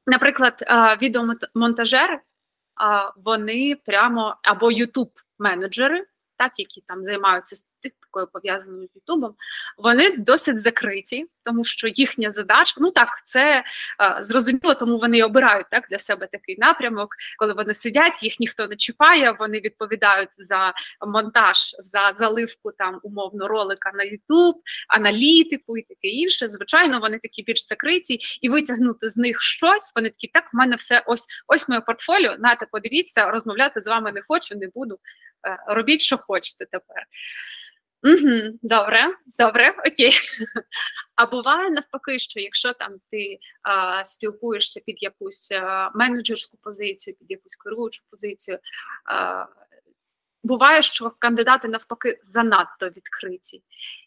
Наприклад, 0.07 0.64
відеомонтажери 1.03 2.20
вони 3.16 3.76
прямо 3.84 4.36
або 4.42 4.72
ютуб 4.72 5.10
менеджери 5.38 6.06
так 6.36 6.52
які 6.56 6.80
там 6.80 7.04
займаються 7.04 7.56
журналістикою, 7.87 8.27
пов'язаною 8.33 8.88
з 8.92 8.96
Ютубом, 8.96 9.35
вони 9.79 10.16
досить 10.18 10.61
закриті, 10.61 11.27
тому 11.44 11.64
що 11.64 11.88
їхня 11.88 12.31
задача, 12.31 12.75
ну 12.81 12.90
так, 12.90 13.09
це 13.27 13.64
е, 14.01 14.18
зрозуміло, 14.20 14.75
тому 14.75 14.99
вони 14.99 15.22
обирають 15.22 15.66
так 15.70 15.87
для 15.90 15.99
себе 15.99 16.29
такий 16.33 16.57
напрямок, 16.59 17.09
коли 17.38 17.53
вони 17.53 17.75
сидять, 17.75 18.22
їх 18.22 18.40
ніхто 18.40 18.66
не 18.66 18.77
чіпає, 18.77 19.37
вони 19.38 19.61
відповідають 19.61 20.29
за 20.31 20.72
монтаж, 21.07 21.77
за 21.79 22.12
заливку 22.18 22.72
там 22.72 23.01
умовно 23.03 23.49
ролика 23.49 23.92
на 23.94 24.03
Ютуб, 24.03 24.55
аналітику 24.88 25.77
і 25.77 25.83
таке 25.83 26.09
інше. 26.09 26.49
Звичайно, 26.49 27.01
вони 27.01 27.18
такі 27.18 27.42
більш 27.42 27.66
закриті, 27.66 28.18
і 28.40 28.49
витягнути 28.49 29.09
з 29.09 29.16
них 29.16 29.42
щось. 29.42 29.92
Вони 29.96 30.11
такі, 30.11 30.29
так, 30.29 30.44
в 30.53 30.57
мене 30.57 30.77
все 30.77 31.03
ось 31.07 31.27
ось 31.46 31.68
моє 31.68 31.81
портфоліо. 31.81 32.37
Нате, 32.38 32.66
подивіться, 32.72 33.31
розмовляти 33.31 33.81
з 33.81 33.87
вами 33.87 34.12
не 34.12 34.22
хочу, 34.29 34.55
не 34.55 34.68
буду. 34.75 34.99
Е, 35.46 35.59
робіть, 35.66 36.01
що 36.01 36.18
хочете 36.18 36.66
тепер. 36.66 37.07
Угу, 38.02 38.59
Добре, 38.62 39.06
добре, 39.38 39.74
окей. 39.87 40.12
А 41.16 41.26
буває 41.26 41.70
навпаки, 41.70 42.18
що 42.18 42.40
якщо 42.40 42.72
там 42.72 42.92
ти 43.11 43.38
а, 43.62 44.04
спілкуєшся 44.04 44.80
під 44.87 45.02
якусь 45.02 45.52
а, 45.52 45.90
менеджерську 45.94 46.56
позицію, 46.56 47.16
під 47.16 47.30
якусь 47.30 47.56
керуючу 47.56 48.02
позицію, 48.11 48.59
а, 49.04 49.46
буває, 50.46 50.82
що 50.82 51.12
кандидати 51.18 51.68
навпаки 51.68 52.18
занадто 52.22 52.87
відкриті 52.87 53.62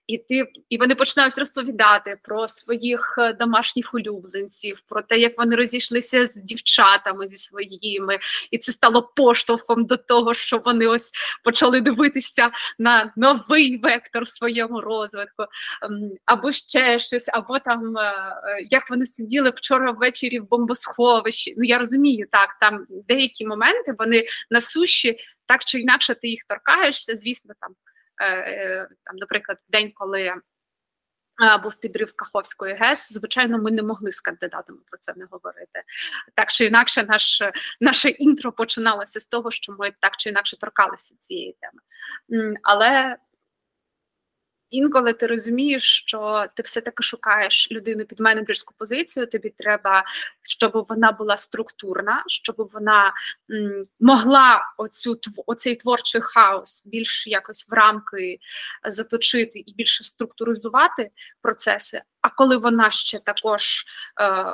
і 0.09 0.17
ти 0.17 0.45
і 0.69 0.77
вони 0.77 0.95
починають 0.95 1.37
розповідати 1.37 2.17
про 2.23 2.47
своїх 2.47 3.15
е, 3.17 3.33
домашніх 3.33 3.93
улюбленців, 3.93 4.81
про 4.87 5.01
те, 5.01 5.17
як 5.17 5.37
вони 5.37 5.55
розійшлися 5.55 6.25
з 6.25 6.35
дівчатами 6.35 7.27
зі 7.27 7.37
своїми, 7.37 8.19
і 8.51 8.57
це 8.57 8.71
стало 8.71 9.01
поштовхом 9.15 9.85
до 9.85 9.97
того, 9.97 10.33
що 10.33 10.57
вони 10.57 10.87
ось 10.87 11.11
почали 11.43 11.81
дивитися 11.81 12.49
на 12.79 13.13
новий 13.15 13.77
вектор 13.77 14.27
своєму 14.27 14.81
розвитку, 14.81 15.43
ем, 15.83 16.11
або 16.25 16.51
ще 16.51 16.99
щось, 16.99 17.29
або 17.33 17.59
там 17.59 17.97
е, 17.97 18.01
е, 18.01 18.67
як 18.69 18.89
вони 18.89 19.05
сиділи 19.05 19.49
вчора 19.49 19.91
ввечері 19.91 20.39
в 20.39 20.49
бомбосховищі. 20.49 21.55
Ну 21.57 21.63
я 21.63 21.77
розумію, 21.77 22.27
так 22.31 22.57
там 22.59 22.85
деякі 23.07 23.45
моменти 23.45 23.95
вони 23.97 24.25
на 24.49 24.61
суші. 24.61 25.17
Так 25.49 25.65
чи 25.65 25.79
інакше 25.79 26.15
ти 26.15 26.27
їх 26.27 26.43
торкаєшся, 26.43 27.15
звісно, 27.15 27.53
там 27.59 27.75
Е, 28.19 28.27
е, 28.27 28.87
там, 29.05 29.15
наприклад, 29.15 29.57
в 29.67 29.71
день, 29.71 29.91
коли 29.95 30.21
е, 30.21 30.37
був 31.63 31.75
підрив 31.75 32.15
Каховської 32.15 32.75
ГЕС, 32.75 33.13
звичайно, 33.13 33.57
ми 33.57 33.71
не 33.71 33.83
могли 33.83 34.11
з 34.11 34.21
кандидатами 34.21 34.79
про 34.85 34.97
це 34.97 35.13
не 35.15 35.25
говорити. 35.25 35.83
Так 36.35 36.51
чи 36.51 36.65
інакше, 36.65 37.03
наш, 37.03 37.41
наше 37.79 38.09
інтро 38.09 38.51
починалося 38.51 39.19
з 39.19 39.25
того, 39.25 39.51
що 39.51 39.75
ми 39.79 39.91
так 39.99 40.17
чи 40.17 40.29
інакше 40.29 40.57
торкалися 40.57 41.15
цієї 41.15 41.57
теми. 41.61 41.81
Але 42.63 43.17
інколи 44.69 45.13
ти 45.13 45.27
розумієш, 45.27 46.03
що 46.05 46.45
ти 46.55 46.63
все-таки 46.63 47.03
шукаєш 47.03 47.67
людину 47.71 48.05
під 48.05 48.19
менеджерську 48.19 48.73
позицію. 48.77 49.27
Тобі 49.27 49.53
треба, 49.57 50.03
щоб 50.43 50.85
вона 50.89 51.11
була 51.11 51.37
структурна, 51.37 52.23
щоб 52.27 52.55
вона 52.73 53.13
м, 53.51 53.85
могла 53.99 54.61
оцю 54.77 55.19
оцей 55.45 55.75
творчий 55.75 56.21
хаос 56.21 56.83
більш 56.85 57.27
якось 57.27 57.69
в 57.69 57.73
рамки 57.73 58.39
заточити 58.87 59.59
і 59.59 59.73
більше 59.73 60.03
структуризувати 60.03 61.11
процеси. 61.41 62.01
А 62.21 62.29
коли 62.29 62.57
вона 62.57 62.91
ще 62.91 63.19
також. 63.19 63.85
Е, 64.21 64.45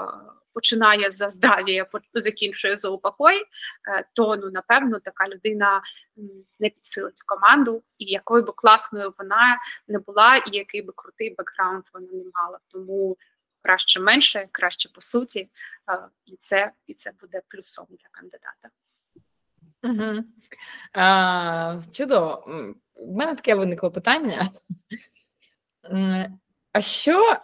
починає 0.56 1.12
за 1.12 1.30
здрав'я, 1.30 1.86
закінчує 2.14 2.76
за 2.76 2.90
упокой, 2.90 3.42
е, 3.42 4.06
то 4.14 4.36
ну 4.36 4.52
напевно 4.52 5.00
така 5.00 5.28
людина 5.28 5.82
не 6.60 6.70
підсилить 6.70 7.22
команду, 7.26 7.84
і 7.98 8.06
якою 8.06 8.44
би 8.44 8.54
класною 8.56 9.14
вона 9.20 9.60
не 9.88 10.00
була, 10.00 10.38
і 10.38 10.58
який 10.58 10.82
би 10.82 10.94
крутий 10.96 11.36
бекграунд 11.38 11.84
вона 11.94 12.08
не 12.12 12.24
мала. 12.34 12.60
Тому 12.68 13.18
краще 13.62 14.00
менше, 14.00 14.48
краще 14.52 14.90
по 14.90 15.02
суті, 15.02 15.40
е, 15.40 16.00
і 16.26 16.36
це 16.40 16.72
і 16.88 16.94
це 16.94 17.12
буде 17.22 17.42
плюсом 17.48 17.86
для 17.90 18.08
кандидата. 18.12 18.70
Угу. 19.84 20.24
А, 20.94 21.78
Чудово. 21.92 22.46
У 22.96 23.16
мене 23.16 23.36
таке 23.36 23.56
виникло 23.56 23.92
питання. 23.92 24.50
А 26.72 26.82
що 26.82 27.38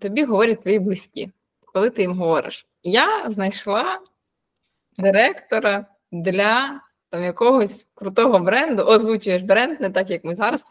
тобі 0.00 0.24
говорять 0.24 0.60
твої 0.60 0.78
близькі? 0.78 1.30
Коли 1.72 1.90
ти 1.90 2.02
їм 2.02 2.18
говориш, 2.18 2.66
я 2.82 3.30
знайшла 3.30 4.00
директора 4.98 5.86
для 6.12 6.80
там 7.10 7.24
якогось 7.24 7.86
крутого 7.94 8.38
бренду, 8.38 8.82
озвучуєш 8.82 9.42
бренд, 9.42 9.80
не 9.80 9.90
так, 9.90 10.10
як 10.10 10.24
ми 10.24 10.34
зараз, 10.34 10.64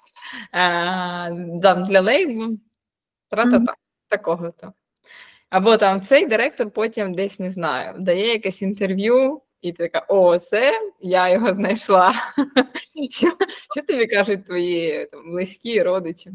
там, 1.61 1.83
для 1.83 2.01
лейблу, 2.01 2.57
тра-та-та, 3.29 3.73
такого-то. 4.07 4.73
Або 5.49 5.77
там 5.77 6.01
цей 6.01 6.25
директор 6.25 6.71
потім 6.71 7.13
десь 7.13 7.39
не 7.39 7.51
знаю, 7.51 7.99
дає 7.99 8.27
якесь 8.27 8.61
інтерв'ю, 8.61 9.41
і 9.61 9.71
ти 9.71 9.87
така, 9.87 10.05
о, 10.07 10.39
це 10.39 10.81
я 10.99 11.29
його 11.29 11.53
знайшла. 11.53 12.13
Що 13.09 13.37
що 13.71 13.81
тобі 13.87 14.07
кажуть 14.07 14.45
твої 14.45 15.05
там, 15.05 15.31
близькі 15.31 15.83
родичі? 15.83 16.31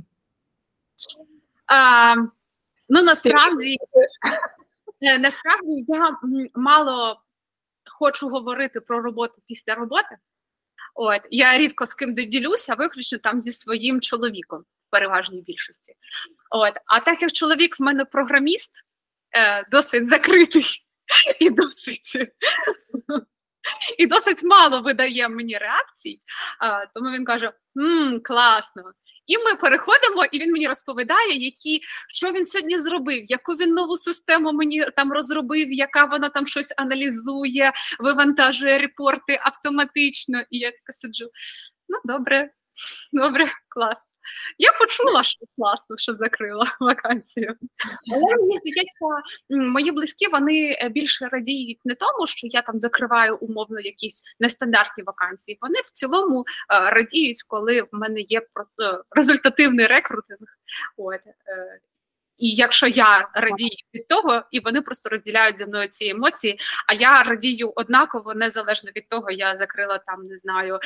А, 1.67 2.15
Ну 2.89 3.03
насправді 3.03 3.77
е, 5.01 5.19
насправді 5.19 5.85
я 5.89 6.17
мало 6.55 7.21
хочу 7.91 8.29
говорити 8.29 8.81
про 8.81 9.03
роботу 9.03 9.35
після 9.47 9.75
роботи. 9.75 10.17
От 10.95 11.21
я 11.31 11.59
рідко 11.59 11.87
з 11.87 11.95
ким 11.95 12.15
ділюся, 12.15 12.75
виключно 12.75 13.19
там 13.19 13.41
зі 13.41 13.51
своїм 13.53 14.01
чоловіком 14.01 14.61
в 14.61 14.91
переважній 14.91 15.43
більшості. 15.43 15.95
От, 16.51 16.75
а 16.87 17.01
так 17.01 17.23
як 17.23 17.33
чоловік 17.33 17.81
в 17.81 17.83
мене 17.83 18.05
програміст, 18.05 18.73
е, 19.37 19.65
досить 19.71 20.09
закритий 20.09 20.65
і 21.41 21.51
досить 21.51 22.17
і 23.99 24.07
досить 24.07 24.45
мало 24.45 24.83
видає 24.83 25.29
мені 25.29 25.59
реакцій, 25.59 26.19
е, 26.63 26.91
тому 26.95 27.11
він 27.11 27.25
каже: 27.25 27.53
Мм, 27.75 28.21
класно. 28.21 28.93
І 29.27 29.39
ми 29.39 29.55
переходимо, 29.55 30.25
і 30.33 30.39
він 30.39 30.53
мені 30.53 30.69
розповідає, 30.69 31.45
які 31.45 31.81
що 32.09 32.33
він 32.33 32.47
сьогодні 32.47 32.79
зробив, 32.79 33.25
яку 33.25 33.53
він 33.53 33.75
нову 33.75 33.97
систему 33.97 34.53
мені 34.53 34.87
там 34.97 35.13
розробив, 35.13 35.73
яка 35.73 36.05
вона 36.05 36.29
там 36.29 36.47
щось 36.47 36.75
аналізує, 36.77 37.73
вивантажує 37.99 38.79
репорти 38.79 39.41
автоматично. 39.43 40.43
І 40.51 40.59
я 40.59 40.71
така 40.71 40.93
сиджу. 40.93 41.31
Ну, 41.89 41.99
добре, 42.05 42.51
Добре, 43.13 43.47
клас. 43.69 44.09
Я 44.59 44.73
почула, 44.73 45.25
що 45.25 45.47
класно, 45.57 45.97
що 45.99 46.15
закрила 46.15 46.77
вакансію. 46.81 47.55
Але 48.13 48.37
мені 48.37 48.57
здається, 48.57 49.07
мої 49.73 49.91
близькі 49.91 50.29
вони 50.29 50.79
е, 50.81 50.89
більше 50.89 51.29
радіють 51.29 51.81
не 51.85 51.95
тому, 51.95 52.27
що 52.27 52.47
я 52.47 52.63
там 52.63 52.81
закриваю 52.81 53.37
умовно 53.37 53.81
якісь 53.81 54.23
нестандартні 54.41 55.05
вакансії. 55.05 55.59
Вони 55.61 55.81
в 55.81 55.91
цілому 55.91 56.41
е, 56.41 56.91
радіють, 56.91 57.43
коли 57.47 57.83
в 57.83 57.89
мене 57.93 58.21
є 58.21 58.39
е, 58.39 58.45
результативний 59.11 59.87
рекрутинг. 59.87 60.49
От 60.97 61.21
і 62.39 62.55
якщо 62.55 62.87
я 62.87 63.29
радію 63.35 63.71
від 63.95 64.09
того, 64.09 64.43
і 64.51 64.61
вони 64.61 64.83
просто 64.83 65.09
розділяють 65.09 65.59
зі 65.59 65.67
мною 65.67 65.89
ці 65.89 66.09
емоції, 66.09 66.59
а 66.87 66.95
я 66.95 67.23
радію 67.23 67.73
однаково, 67.77 68.35
незалежно 68.35 68.91
від 68.97 69.09
того, 69.09 69.31
я 69.31 69.57
закрила 69.57 69.99
там, 69.99 70.27
не 70.27 70.39
знаю, 70.39 70.79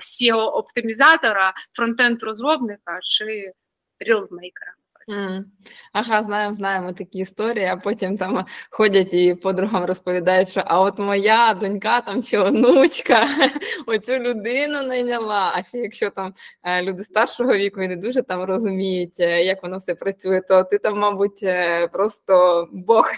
seo 0.00 0.38
оптимізатора, 0.38 1.54
фронтенд 1.72 2.22
розробника 2.22 2.98
чи 3.02 3.52
рілзмейкера. 3.98 4.72
Mm. 5.08 5.44
Ага, 5.92 6.22
знаємо, 6.22 6.54
знаємо 6.54 6.92
такі 6.92 7.18
історії, 7.18 7.66
а 7.66 7.76
потім 7.76 8.16
там 8.16 8.46
ходять 8.70 9.14
і 9.14 9.34
подругам 9.34 9.84
розповідають, 9.84 10.48
що 10.48 10.62
а 10.66 10.80
от 10.80 10.98
моя 10.98 11.54
донька 11.54 12.00
там 12.00 12.22
чи 12.22 12.38
онучка 12.38 13.28
оцю 13.86 14.12
людину 14.12 14.82
найняла. 14.82 15.52
А 15.54 15.62
ще 15.62 15.78
якщо 15.78 16.10
там 16.10 16.34
е, 16.62 16.82
люди 16.82 17.04
старшого 17.04 17.56
віку 17.56 17.82
і 17.82 17.88
не 17.88 17.96
дуже 17.96 18.22
там 18.22 18.42
розуміють, 18.42 19.20
е, 19.20 19.44
як 19.44 19.62
воно 19.62 19.76
все 19.76 19.94
працює, 19.94 20.40
то 20.48 20.64
ти 20.64 20.78
там, 20.78 20.98
мабуть, 20.98 21.42
е, 21.42 21.88
просто 21.88 22.68
Бог. 22.72 23.10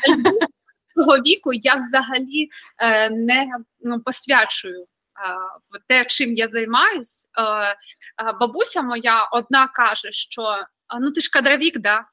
Того 0.97 1.17
віку 1.17 1.53
я 1.53 1.75
взагалі 1.75 2.49
не 3.11 3.49
ну, 3.81 4.01
посвячую 4.01 4.87
те, 5.89 6.05
чим 6.05 6.35
я 6.35 6.49
займаюсь. 6.49 7.29
Бабуся 8.41 8.83
моя 8.83 9.29
одна 9.33 9.69
каже, 9.69 10.13
що 10.13 10.65
ну 11.01 11.13
ти 11.13 11.21
ж 11.21 11.31
кадровік, 11.31 11.79
да? 11.79 12.05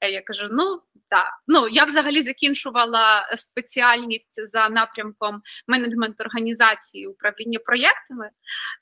Е, 0.00 0.10
я 0.10 0.22
кажу, 0.22 0.48
ну 0.50 0.80
так. 1.08 1.32
Ну 1.46 1.68
я 1.68 1.84
взагалі 1.84 2.22
закінчувала 2.22 3.28
спеціальність 3.36 4.48
за 4.48 4.68
напрямком 4.68 5.42
менеджмент 5.66 6.20
організації 6.20 7.06
управління 7.06 7.58
проєктами. 7.58 8.30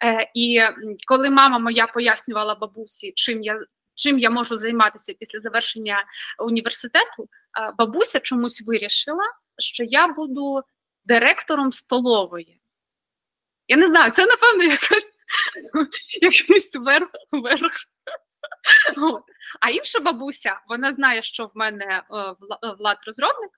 Е, 0.05 0.31
І 0.35 0.61
коли 1.07 1.31
мама 1.31 1.59
моя 1.59 1.87
пояснювала 1.87 2.55
бабусі, 2.55 3.13
чим 3.17 3.43
я 3.43 3.57
чим 3.97 4.19
я 4.19 4.31
можу 4.31 4.57
займатися 4.57 5.15
після 5.21 5.41
завершення 5.41 6.05
університету, 6.39 7.29
е, 7.61 7.73
бабуся 7.79 8.21
чомусь 8.21 8.63
вирішила, 8.67 9.25
що 9.59 9.85
я 9.85 10.09
буду 10.09 10.63
директором 11.05 11.73
столової. 11.73 12.61
Я 13.69 13.77
не 13.77 13.87
знаю, 13.87 14.13
це, 14.13 14.27
напевно, 14.27 14.65
якась 14.65 15.17
якийсь 16.23 16.77
верх. 16.77 17.09
верх. 17.33 17.73
А 19.61 19.71
інша 19.71 20.01
бабуся, 20.01 20.61
вона 20.69 20.93
знає, 20.93 21.23
що 21.23 21.47
в 21.47 21.51
мене 21.55 21.85
е, 21.85 22.03
влад 22.79 22.99
розробник, 23.07 23.51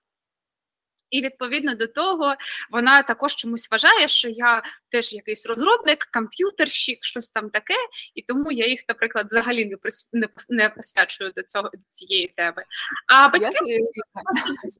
і 1.09 1.21
відповідно 1.21 1.75
до 1.75 1.87
того 1.87 2.35
вона 2.71 3.03
також 3.03 3.35
чомусь 3.35 3.71
вважає, 3.71 4.07
що 4.07 4.29
я 4.29 4.63
теж 4.91 5.13
якийсь 5.13 5.45
розробник, 5.45 6.09
комп'ютерщик, 6.13 6.97
щось 7.01 7.27
там 7.27 7.49
таке, 7.49 7.73
і 8.15 8.21
тому 8.21 8.51
я 8.51 8.67
їх, 8.67 8.79
наприклад, 8.89 9.27
взагалі 9.31 9.65
не 9.65 9.77
прис... 9.77 10.09
не, 10.49 10.69
присвячую 10.69 11.31
до 11.35 11.43
цього 11.43 11.69
до 11.73 11.83
цієї 11.87 12.27
теми. 12.27 12.63
А 13.07 13.29
батьки 13.29 13.79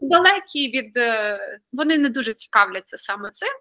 далекі 0.02 0.72
від 0.72 0.98
е, 0.98 1.60
вони 1.72 1.98
не 1.98 2.10
дуже 2.10 2.34
цікавляться 2.34 2.98
саме 2.98 3.30
цим. 3.32 3.54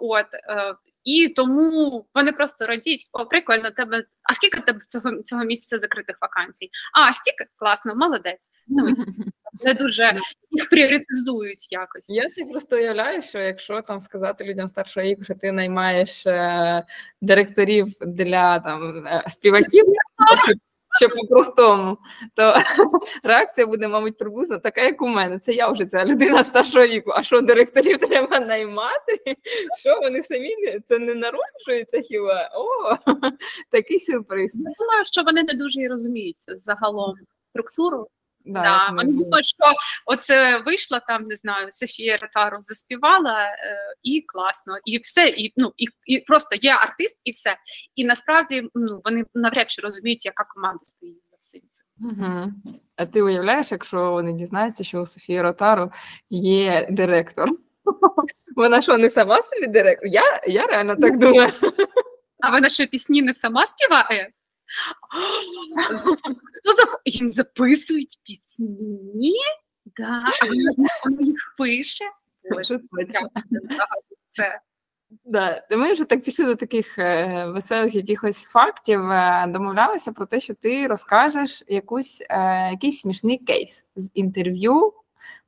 От 0.00 0.26
е, 0.34 0.74
і 1.04 1.28
тому 1.28 2.06
вони 2.14 2.32
просто 2.32 2.66
радіють, 2.66 3.08
о, 3.12 3.26
прикольно, 3.26 3.70
тебе. 3.70 4.04
А 4.22 4.34
скільки 4.34 4.60
тебе 4.60 4.80
цього 4.86 5.22
цього 5.22 5.44
місяця 5.44 5.78
закритих 5.78 6.18
вакансій? 6.20 6.70
А, 6.92 7.12
стільки 7.12 7.44
класно, 7.56 7.94
молодець. 7.94 8.50
Ну, 8.66 8.96
Не 9.64 9.74
дуже 9.74 10.16
їх 10.50 10.68
пріоритизують 10.68 11.72
якось. 11.72 12.10
Я 12.10 12.28
собі 12.28 12.50
просто 12.50 12.76
уявляю, 12.76 13.22
що 13.22 13.38
якщо 13.38 13.80
там 13.80 14.00
сказати 14.00 14.44
людям 14.44 14.68
старшого 14.68 15.06
віку, 15.06 15.24
що 15.24 15.34
ти 15.34 15.52
наймаєш 15.52 16.26
е, 16.26 16.84
директорів 17.20 17.86
для 18.00 18.58
там 18.58 19.06
е, 19.06 19.24
співаків, 19.26 19.84
чи 20.46 20.54
що 21.00 21.08
по-простому, 21.08 21.98
то 22.34 22.54
реакція 23.22 23.66
буде, 23.66 23.88
мабуть, 23.88 24.18
приблизно 24.18 24.58
така, 24.58 24.82
як 24.82 25.02
у 25.02 25.08
мене. 25.08 25.38
Це 25.38 25.52
я 25.52 25.68
вже 25.68 25.86
ця 25.86 26.04
людина 26.04 26.44
старшого 26.44 26.86
віку. 26.86 27.10
А 27.14 27.22
що 27.22 27.40
директорів 27.40 27.98
треба 28.08 28.40
наймати? 28.40 29.36
Що 29.80 29.98
вони 30.02 30.22
самі 30.22 30.56
не 30.56 30.80
це 30.80 30.98
не 30.98 31.14
народжуються 31.14 32.00
хіба? 32.00 32.50
О, 32.54 32.96
такий 33.70 34.00
сюрприз. 34.00 34.54
Я 34.54 34.72
думаю, 34.78 35.04
що 35.04 35.22
вони 35.22 35.42
не 35.42 35.54
дуже 35.54 35.80
і 35.80 35.88
розуміються 35.88 36.56
загалом 36.58 37.14
структуру. 37.50 38.08
Да, 38.48 38.62
да. 38.62 38.88
Вони 38.96 39.12
думають, 39.12 39.46
що 39.46 39.64
оце 40.06 40.58
вийшла 40.58 41.00
там, 41.00 41.22
не 41.22 41.36
знаю, 41.36 41.68
Софія 41.70 42.16
Ратаров 42.16 42.62
заспівала 42.62 43.44
е, 43.44 43.78
і 44.02 44.24
класно, 44.26 44.78
і 44.84 44.98
все, 44.98 45.28
і 45.28 45.52
ну 45.56 45.72
і 45.76 45.86
і 46.06 46.18
просто 46.18 46.56
є 46.60 46.72
артист, 46.72 47.20
і 47.24 47.30
все. 47.30 47.56
І 47.94 48.04
насправді 48.04 48.68
ну 48.74 49.00
вони 49.04 49.24
навряд 49.34 49.70
чи 49.70 49.82
розуміють, 49.82 50.26
яка 50.26 50.44
команда 50.44 50.80
стоїть 50.82 51.22
за 51.30 51.36
всім 51.40 51.62
цим. 51.70 51.86
Угу. 52.00 52.52
А 52.96 53.06
ти 53.06 53.22
уявляєш, 53.22 53.72
якщо 53.72 54.10
вони 54.10 54.32
дізнаються, 54.32 54.84
що 54.84 55.00
у 55.00 55.06
Софії 55.06 55.42
Ротару 55.42 55.92
є 56.30 56.88
директор? 56.90 57.50
Вона 58.56 58.82
що 58.82 58.98
не 58.98 59.10
сама 59.10 59.42
собі 59.42 59.66
директор? 59.66 60.08
Я 60.08 60.40
я 60.46 60.66
реально 60.66 60.96
так 60.96 61.18
думаю. 61.18 61.52
А 62.40 62.50
вона 62.50 62.68
що 62.68 62.86
пісні 62.86 63.22
не 63.22 63.32
сама 63.32 63.66
співає? 63.66 64.30
Хто 66.52 66.72
зап... 66.72 66.88
їм 67.04 67.30
записують 67.30 68.20
пісні? 68.22 69.36
Да, 69.96 70.24
а 70.42 70.46
вона 70.46 71.22
їх 71.22 71.54
пише. 71.58 72.04
Боже, 72.50 72.80
це. 73.08 74.60
Да, 75.24 75.62
ми 75.70 75.92
вже 75.92 76.04
так 76.04 76.22
пішли 76.22 76.44
до 76.44 76.54
таких 76.54 76.98
е, 76.98 77.46
веселих 77.46 77.94
якихось 77.94 78.44
фактів. 78.44 79.10
Е, 79.10 79.46
домовлялися 79.48 80.12
про 80.12 80.26
те, 80.26 80.40
що 80.40 80.54
ти 80.54 80.86
розкажеш 80.86 81.64
якусь, 81.68 82.22
е, 82.30 82.70
якийсь 82.70 83.00
смішний 83.00 83.38
кейс 83.38 83.86
з 83.96 84.10
інтерв'ю 84.14 84.92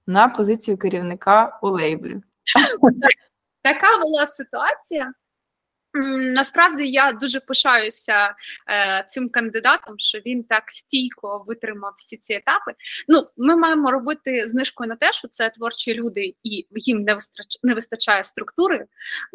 на 0.07 0.29
позицію 0.29 0.79
керівника 0.79 1.59
у 1.63 1.69
лейблі. 1.69 2.17
Така 3.63 3.99
була 4.03 4.27
ситуація. 4.27 5.13
Насправді 6.19 6.87
я 6.87 7.13
дуже 7.13 7.41
пишаюся 7.41 8.35
е, 8.71 9.05
цим 9.09 9.29
кандидатом, 9.29 9.95
що 9.99 10.19
він 10.19 10.45
так 10.45 10.65
стійко 10.67 11.45
витримав 11.47 11.95
всі 11.99 12.17
ці 12.17 12.33
етапи. 12.33 12.73
Ну, 13.09 13.27
ми 13.37 13.57
маємо 13.57 13.91
робити 13.91 14.49
знижку 14.49 14.87
на 14.87 14.97
те, 14.97 15.13
що 15.13 15.29
це 15.29 15.51
творчі 15.51 15.95
люди, 15.95 16.35
і 16.43 16.67
їм 16.71 17.03
не 17.03 17.15
вистачає, 17.15 17.61
не 17.63 17.75
вистачає 17.75 18.25
структури, 18.25 18.87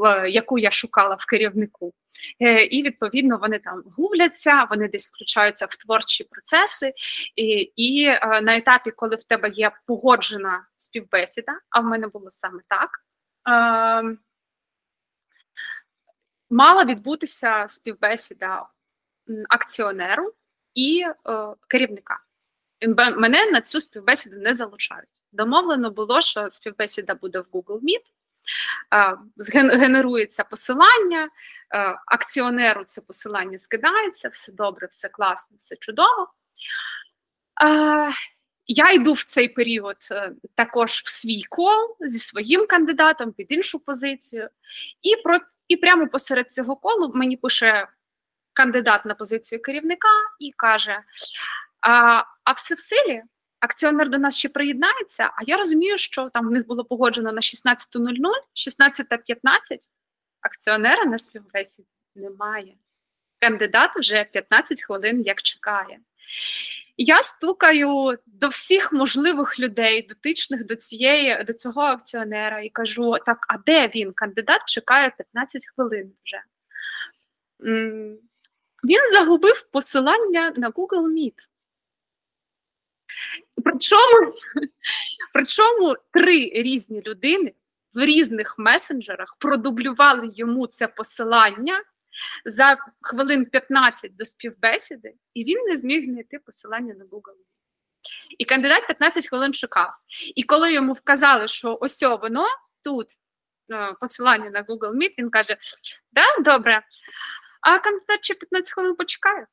е, 0.05 0.29
яку 0.29 0.59
я 0.59 0.71
шукала 0.71 1.15
в 1.15 1.25
керівнику. 1.25 1.93
Е, 2.39 2.63
і 2.63 2.83
відповідно 2.83 3.37
вони 3.37 3.59
там 3.59 3.83
губляться, 3.97 4.67
вони 4.69 4.87
десь 4.87 5.07
включаються 5.07 5.65
в 5.65 5.75
творчі 5.75 6.23
процеси. 6.23 6.93
І, 7.35 7.45
і 7.75 8.05
е, 8.05 8.41
на 8.41 8.57
етапі, 8.57 8.91
коли 8.91 9.15
в 9.15 9.23
тебе 9.23 9.49
є 9.49 9.71
погоджена 9.87 10.65
співбесіда, 10.77 11.51
а 11.69 11.79
в 11.79 11.83
мене 11.83 12.07
було 12.07 12.31
саме 12.31 12.59
так. 12.69 12.89
Е, 13.49 14.17
мала 16.49 16.85
відбутися 16.85 17.65
співбесіда 17.69 18.65
акціонеру 19.49 20.33
і 20.73 21.03
е, 21.05 21.13
керівника. 21.67 22.19
Мене 22.97 23.51
на 23.51 23.61
цю 23.61 23.79
співбесіду 23.79 24.35
не 24.35 24.53
залучають. 24.53 25.09
Домовлено 25.31 25.91
було, 25.91 26.21
що 26.21 26.51
співбесіда 26.51 27.15
буде 27.15 27.39
в 27.39 27.45
Google 27.51 27.79
Meet, 27.79 28.03
е, 28.93 29.17
генерується 29.77 30.43
посилання, 30.43 31.23
е, 31.23 31.99
акціонеру 32.05 32.83
це 32.83 33.01
посилання 33.01 33.57
скидається, 33.57 34.29
все 34.29 34.51
добре, 34.51 34.87
все 34.91 35.09
класно, 35.09 35.57
все 35.59 35.75
чудово. 35.75 36.27
Я 38.67 38.91
йду 38.91 39.13
в 39.13 39.23
цей 39.23 39.49
період 39.49 39.97
також 40.55 40.91
в 40.91 41.09
свій 41.09 41.43
кол 41.49 41.97
зі 41.99 42.19
своїм 42.19 42.67
кандидатом 42.67 43.31
під 43.31 43.47
іншу 43.49 43.79
позицію, 43.79 44.49
і 45.01 45.15
і 45.67 45.77
прямо 45.77 46.07
посеред 46.07 46.53
цього 46.53 46.75
колу 46.75 47.11
мені 47.15 47.37
пише 47.37 47.87
кандидат 48.53 49.05
на 49.05 49.15
позицію 49.15 49.61
керівника 49.61 50.09
і 50.39 50.51
каже: 50.51 50.99
а 51.81 52.23
а 52.43 52.51
все 52.51 52.75
в 52.75 52.79
силі, 52.79 53.23
акціонер 53.59 54.09
до 54.09 54.17
нас 54.17 54.37
ще 54.37 54.49
приєднається. 54.49 55.23
А 55.23 55.43
я 55.45 55.57
розумію, 55.57 55.97
що 55.97 56.29
там 56.29 56.47
в 56.47 56.51
них 56.51 56.67
було 56.67 56.85
погоджено 56.85 57.31
на 57.31 57.41
16.00, 57.41 58.13
16.15, 58.55 59.49
акціонера 60.41 61.05
на 61.05 61.17
співбесіді 61.17 61.93
немає. 62.15 62.75
Кандидат 63.39 63.95
вже 63.95 64.23
15 64.23 64.83
хвилин 64.83 65.21
як 65.21 65.41
чекає. 65.41 65.99
Я 66.97 67.23
стукаю 67.23 68.17
до 68.25 68.47
всіх 68.47 68.93
можливих 68.93 69.59
людей, 69.59 70.01
дотичних 70.01 70.65
до 70.65 70.75
цієї 70.75 71.43
до 71.43 71.53
цього 71.53 71.81
акціонера, 71.81 72.61
і 72.61 72.69
кажу: 72.69 73.15
так, 73.25 73.45
а 73.49 73.57
де 73.57 73.87
він? 73.87 74.13
Кандидат 74.13 74.61
чекає 74.67 75.13
15 75.17 75.61
хвилин 75.75 76.11
вже. 76.23 76.41
Він 78.83 79.13
загубив 79.13 79.67
посилання 79.71 80.53
на 80.57 80.69
Google 80.69 81.07
Meet. 81.07 81.33
Причому, 83.63 84.33
Причому 85.33 85.95
три 86.11 86.49
різні 86.53 87.01
людини 87.01 87.53
в 87.93 88.05
різних 88.05 88.55
месенджерах 88.57 89.35
продублювали 89.39 90.29
йому 90.33 90.67
це 90.67 90.87
посилання 90.87 91.83
за 92.45 92.77
хвилин 93.01 93.45
15 93.45 94.15
до 94.15 94.25
співбесіди, 94.25 95.13
і 95.33 95.43
він 95.43 95.65
не 95.67 95.75
зміг 95.75 96.05
знайти 96.05 96.39
посилання 96.39 96.93
на 96.93 97.05
Google. 97.05 97.35
І 98.37 98.45
кандидат 98.45 98.87
15 98.87 99.29
хвилин 99.29 99.53
шукав. 99.53 99.93
І 100.35 100.43
коли 100.43 100.73
йому 100.73 100.93
вказали, 100.93 101.47
що 101.47 101.77
ось 101.81 102.03
воно 102.03 102.45
тут 102.83 103.07
е, 103.73 103.93
посилання 104.01 104.49
на 104.49 104.63
Google 104.63 104.91
Meet, 104.91 105.13
він 105.17 105.29
каже: 105.29 105.57
Да, 106.11 106.23
добре, 106.39 106.81
а 107.61 107.79
кандидат 107.79 108.23
ще 108.23 108.33
15 108.33 108.73
хвилин 108.73 108.95
почекає. 108.95 109.47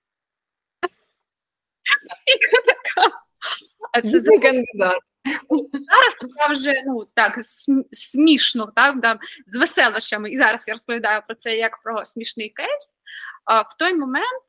А 3.93 4.03
це 4.03 4.21
за 4.21 4.39
кандидат. 4.39 4.99
Зараз 5.71 6.27
я 6.37 6.47
вже 6.47 6.83
ну 6.87 7.07
так 7.15 7.39
смішно, 7.93 8.73
так 8.77 9.01
да, 9.01 9.19
з 9.47 9.59
веселощами. 9.59 10.31
І 10.31 10.39
зараз 10.39 10.69
я 10.69 10.75
розповідаю 10.75 11.23
про 11.27 11.37
це 11.37 11.57
як 11.57 11.83
про 11.83 12.05
смішний 12.05 12.49
кейс. 12.49 12.91
А 13.45 13.61
в 13.61 13.77
той 13.79 13.95
момент 13.95 14.43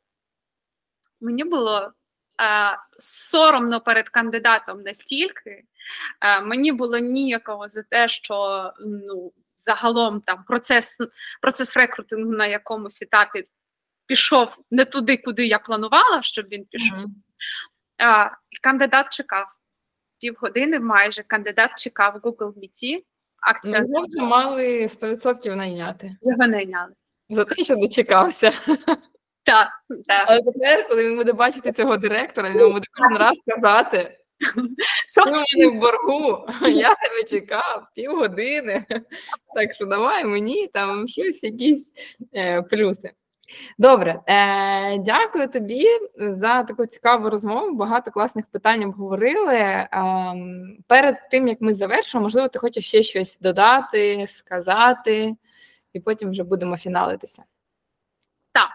мені 1.21 1.43
було 1.43 1.91
а, 2.38 2.77
соромно 2.99 3.81
перед 3.81 4.09
кандидатом 4.09 4.81
настільки, 4.81 5.63
а, 6.19 6.41
мені 6.41 6.71
було 6.71 6.97
ніякого 6.97 7.69
за 7.69 7.83
те, 7.83 8.07
що 8.07 8.71
ну, 8.79 9.33
загалом 9.59 10.21
там 10.21 10.43
процес 10.43 10.95
процес 11.41 11.77
рекрутингу 11.77 12.31
на 12.31 12.47
якомусь 12.47 13.01
етапі 13.01 13.43
пішов 14.05 14.57
не 14.71 14.86
туди, 14.86 15.17
куди 15.17 15.47
я 15.47 15.59
планувала, 15.59 16.23
щоб 16.23 16.45
він 16.47 16.65
пішов. 16.65 16.97
Mm 16.97 17.03
-hmm. 17.03 17.09
А, 17.97 18.29
Кандидат 18.62 19.13
чекав 19.13 19.47
півгодини 20.23 20.79
майже 20.79 21.23
кандидат 21.23 21.71
чекав 21.77 22.15
Google 22.15 22.53
Meet. 22.53 22.97
Акція 23.41 23.77
Його 23.77 24.05
вже 24.05 24.21
мали 24.21 24.81
100% 24.81 25.55
найняти. 25.55 26.15
Його 26.21 26.47
найняли. 26.47 26.93
За 27.29 27.45
те, 27.45 27.63
що 27.63 27.75
дочекався. 27.75 28.51
Так, 29.45 29.67
так. 30.05 30.25
Але 30.27 30.41
тепер, 30.41 30.88
коли 30.88 31.09
він 31.09 31.17
буде 31.17 31.33
бачити 31.33 31.71
цього 31.71 31.97
директора, 31.97 32.49
він 32.49 32.71
буде 32.71 32.88
кожен 32.93 33.27
раз 33.27 33.41
казати. 33.47 34.17
Soft 35.19 35.43
мене 35.57 35.77
в 35.77 35.79
боргу, 35.79 36.48
я 36.69 36.95
тебе 36.95 37.23
чекав 37.29 37.87
півгодини. 37.95 38.85
Так 39.56 39.73
що 39.73 39.85
давай 39.85 40.25
мені 40.25 40.67
там 40.67 41.08
щось, 41.08 41.43
якісь 41.43 41.91
е, 42.35 42.62
плюси. 42.62 43.12
Добре, 43.77 44.19
е, 44.27 44.97
дякую 44.97 45.47
тобі 45.47 45.85
за 46.17 46.63
таку 46.63 46.85
цікаву 46.85 47.29
розмову. 47.29 47.75
Багато 47.75 48.12
класних 48.12 48.45
питань 48.45 48.83
обговорили. 48.83 49.56
Е, 49.56 49.87
перед 50.87 51.15
тим 51.31 51.47
як 51.47 51.62
ми 51.62 51.73
завершимо, 51.73 52.23
можливо, 52.23 52.47
ти 52.47 52.60
хочеш 52.60 52.87
ще 52.87 53.04
щось 53.04 53.39
додати, 53.39 54.27
сказати, 54.27 55.35
і 55.93 55.99
потім 55.99 56.29
вже 56.29 56.43
будемо 56.43 56.77
фіналитися. 56.77 57.43
Так, 58.54 58.69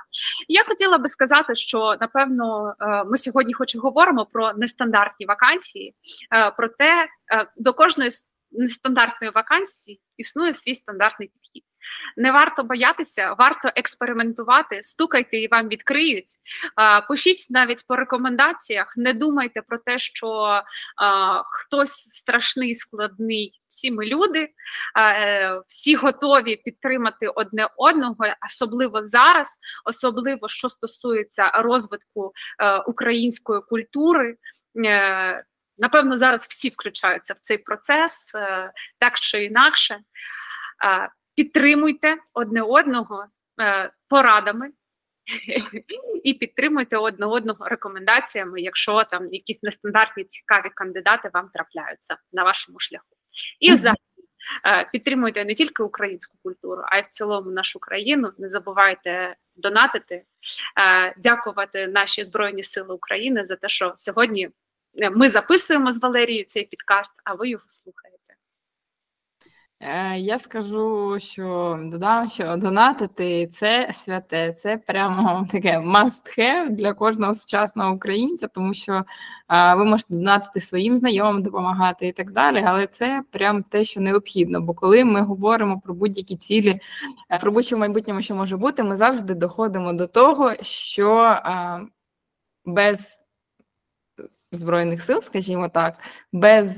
я 0.49 0.65
хотіла 0.65 0.99
би 0.99 1.09
сказати, 1.09 1.57
що 1.57 1.97
напевно 2.01 2.75
е, 2.81 3.05
ми 3.05 3.19
сьогодні 3.19 3.53
хоч 3.53 3.75
і 3.75 3.79
говоримо 3.79 4.27
про 4.27 4.53
нестандартні 4.53 5.27
вакансії, 5.27 5.95
е, 6.35 6.51
проте 6.51 7.05
е, 7.05 7.09
до 7.57 7.75
кожної 7.75 8.11
нестандартної 8.51 9.33
вакансії 9.35 10.01
існує 10.17 10.55
свій 10.55 10.75
стандартний 10.75 11.29
підхід. 11.29 11.65
Не 12.17 12.33
варто 12.33 12.63
боятися, 12.65 13.35
варто 13.39 13.69
експериментувати, 13.77 14.83
стукайте 14.83 15.39
і 15.39 15.49
вам 15.49 15.69
відкриють. 15.69 16.29
Пишіть 17.09 17.47
навіть 17.51 17.87
по 17.89 17.97
рекомендаціях. 17.97 18.93
Не 18.97 19.13
думайте 19.13 19.63
про 19.63 19.79
те, 19.79 19.99
що 19.99 20.61
хтось 21.51 21.93
страшний, 21.93 22.75
складний. 22.75 23.61
Всі 23.69 23.91
ми 23.91 24.07
люди, 24.07 24.49
е, 24.99 25.61
всі 25.69 25.95
готові 25.95 26.57
підтримати 26.57 27.29
одне 27.29 27.69
одного, 27.77 28.17
особливо 28.47 29.05
зараз, 29.05 29.59
особливо 29.85 30.49
що 30.49 30.69
стосується 30.69 31.51
розвитку 31.51 32.33
е, 32.63 32.77
української 32.77 33.61
культури. 33.61 34.37
Е, 34.87 35.45
напевно, 35.79 36.19
зараз 36.19 36.47
всі 36.47 36.69
включаються 36.69 37.35
в 37.35 37.39
цей 37.41 37.59
процес 37.59 38.33
так 38.99 39.21
чи 39.21 39.45
інакше 39.45 39.99
підтримуйте 41.39 42.17
одне 42.35 42.63
одного 42.63 43.27
е, 43.61 43.91
порадами 44.09 44.71
і 46.25 46.35
підтримуйте 46.35 46.97
одне 46.97 47.27
одного 47.27 47.69
рекомендаціями, 47.69 48.61
якщо 48.61 49.05
там 49.05 49.35
якісь 49.35 49.63
нестандартні 49.63 50.25
цікаві 50.25 50.71
кандидати 50.75 51.31
вам 51.35 51.51
трапляються 51.55 52.17
на 52.33 52.45
вашому 52.45 52.81
шляху. 52.81 53.17
І 53.61 53.73
взагалі 53.73 53.99
е, 54.67 54.89
підтримуйте 54.93 55.45
не 55.45 55.55
тільки 55.55 55.83
українську 55.83 56.39
культуру, 56.43 56.83
а 56.87 56.99
й 56.99 57.03
в 57.03 57.09
цілому 57.09 57.51
нашу 57.51 57.79
країну. 57.79 58.33
Не 58.39 58.49
забувайте 58.49 59.37
донатити, 59.57 60.23
е, 60.81 61.15
дякувати 61.19 61.87
наші 61.87 62.25
Збройні 62.25 62.63
Сили 62.63 62.95
України 62.95 63.45
за 63.45 63.57
те, 63.57 63.69
що 63.69 63.93
сьогодні 63.97 64.51
ми 65.13 65.29
записуємо 65.29 65.93
з 65.93 65.99
Валерією 65.99 66.45
цей 66.49 66.65
підкаст, 66.65 67.11
а 67.25 67.35
ви 67.35 67.49
його 67.49 67.65
слухаєте. 67.69 68.28
Е, 69.81 70.19
я 70.19 70.39
скажу, 70.39 71.17
що 71.21 71.79
додам, 71.83 72.29
що 72.29 72.57
донатити 72.57 73.47
це 73.47 73.91
святе, 73.93 74.53
це 74.53 74.77
прямо 74.77 75.47
таке 75.51 75.79
must 75.79 76.39
have 76.39 76.71
для 76.71 76.95
кожного 76.95 77.35
сучасного 77.35 77.95
українця, 77.95 78.49
тому 78.49 78.75
що 78.75 79.05
ви 79.49 79.85
можете 79.85 80.15
донатити 80.15 80.61
своїм 80.61 80.97
знайомим, 80.97 81.43
допомагати 81.43 82.07
і 82.09 82.13
так 82.13 82.31
далі. 82.31 82.65
Але 82.67 82.87
це 82.87 83.23
прям 83.31 83.63
те, 83.63 83.85
що 83.85 84.01
необхідно. 84.01 84.61
Бо 84.61 84.75
коли 84.75 85.05
ми 85.05 85.23
говоримо 85.23 85.81
про 85.81 85.95
будь-які 85.95 86.37
цілі, 86.37 86.81
е, 87.31 87.39
про 87.39 87.53
будь-що 87.53 87.77
в 87.77 87.79
майбутньому, 87.79 88.23
що 88.23 88.35
може 88.35 88.57
бути, 88.57 88.83
ми 88.83 88.97
завжди 88.97 89.35
доходимо 89.35 89.93
до 89.93 90.07
того, 90.07 90.55
що 90.63 91.39
без 92.65 93.21
збройних 94.53 95.03
сил, 95.03 95.23
скажімо 95.23 95.69
так, 95.69 95.99
без. 96.33 96.71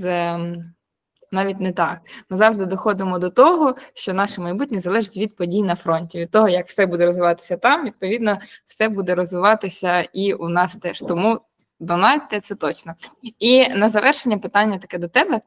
Навіть 1.33 1.61
не 1.61 1.72
так. 1.72 1.99
Ми 2.31 2.37
завжди 2.37 2.66
доходимо 2.66 3.18
до 3.18 3.31
того, 3.31 3.74
що 3.95 4.12
наше 4.12 4.41
майбутнє 4.41 4.81
залежить 4.81 5.16
від 5.16 5.37
подій 5.37 5.62
на 5.62 5.76
фронті, 5.76 6.18
від 6.18 6.31
того, 6.31 6.49
як 6.49 6.68
все 6.68 6.87
буде 6.87 7.07
розвиватися 7.07 7.57
там, 7.57 7.85
відповідно, 7.85 8.39
все 8.66 8.89
буде 8.89 9.14
розвиватися 9.14 10.01
і 10.01 10.33
у 10.35 10.49
нас 10.49 10.76
теж. 10.76 10.99
Тому 10.99 11.41
донатьте 11.81 12.41
це 12.41 12.55
точно. 12.55 12.95
І 13.39 13.68
на 13.68 13.89
завершення 13.89 14.39
питання 14.39 14.78
таке 14.78 14.99
до 14.99 15.09
тебе. 15.09 15.35
Е, 15.35 15.41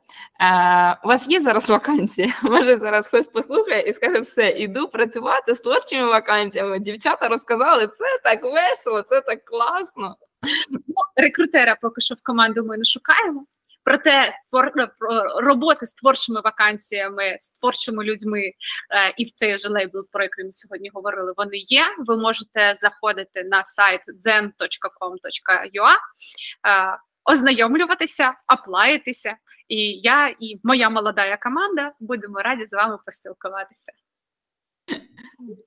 У 1.04 1.08
вас 1.08 1.28
є 1.28 1.42
зараз 1.42 1.70
вакансії? 1.70 2.34
Може, 2.44 2.78
зараз 2.78 3.08
хтось 3.08 3.28
послухає 3.28 3.82
і 3.82 3.94
скаже, 3.94 4.20
все, 4.20 4.50
іду 4.50 4.88
працювати 4.88 5.56
з 5.56 5.62
творчими 5.62 6.08
вакансіями. 6.08 6.80
Дівчата 6.80 7.28
розказали, 7.28 7.88
це 7.88 8.06
так 8.24 8.44
весело, 8.44 9.02
це 9.02 9.22
так 9.22 9.46
класно. 9.46 10.16
Ну, 10.72 10.96
Рекрутера 11.16 11.78
поки 11.82 12.02
що 12.02 12.16
в 12.16 12.24
команду 12.24 12.64
ми 12.64 12.78
не 12.78 12.84
шукаємо. 12.84 13.46
Проте 13.84 14.12
е, 14.12 14.34
роботи 15.36 15.86
з 15.86 15.94
творчими 15.94 16.42
вакансіями, 16.42 17.36
з 17.40 17.50
творчими 17.50 18.04
людьми 18.04 18.42
е, 18.42 18.54
і 19.18 19.26
в 19.26 19.32
цей 19.32 19.58
же 19.58 19.70
лейбл, 19.70 20.08
про 20.12 20.24
який 20.24 20.46
ми 20.46 20.52
сьогодні 20.52 20.90
говорили, 20.94 21.34
вони 21.38 21.58
є. 21.58 21.86
Ви 21.98 22.18
можете 22.18 22.74
заходити 22.76 23.44
на 23.44 23.64
сайт 23.64 24.02
zen.com.ua, 24.08 25.94
е, 26.68 26.98
ознайомлюватися, 27.32 28.34
аплаїтися. 28.48 29.36
І 29.68 30.00
я 30.00 30.36
і 30.40 30.60
моя 30.64 30.90
молода 30.90 31.38
команда 31.38 31.92
будемо 32.00 32.42
раді 32.42 32.66
з 32.66 32.74
вами 32.74 32.98
поспілкуватися. 33.06 33.92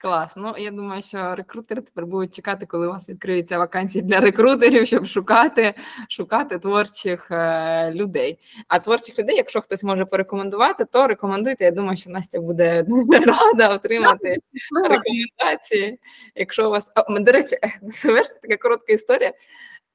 Клас. 0.01 0.37
Ну 0.37 0.55
я 0.59 0.71
думаю, 0.71 1.03
що 1.03 1.35
рекрутери 1.35 1.81
тепер 1.83 2.07
будуть 2.07 2.35
чекати, 2.35 2.67
коли 2.67 2.87
у 2.87 2.91
вас 2.91 3.09
відкриються 3.09 3.59
вакансії 3.59 4.05
для 4.05 4.21
рекрутерів, 4.21 4.87
щоб 4.87 5.07
шукати 5.07 5.75
шукати 6.09 6.59
творчих 6.59 7.31
е, 7.31 7.93
людей. 7.95 8.39
А 8.69 8.79
творчих 8.79 9.19
людей, 9.19 9.37
якщо 9.37 9.61
хтось 9.61 9.85
може 9.85 10.05
порекомендувати, 10.05 10.85
то 10.85 11.07
рекомендуйте. 11.07 11.65
Я 11.65 11.71
думаю, 11.71 11.97
що 11.97 12.11
Настя 12.11 12.41
буде 12.41 12.83
дуже 12.83 13.21
рада 13.25 13.69
отримати 13.69 14.37
рекомендації. 14.83 15.99
Якщо 16.35 16.67
у 16.69 16.71
вас 16.71 16.87
О, 16.95 17.19
до 17.19 17.33
речі, 17.33 17.57
така 18.43 18.57
коротка 18.63 18.93
історія. 18.93 19.33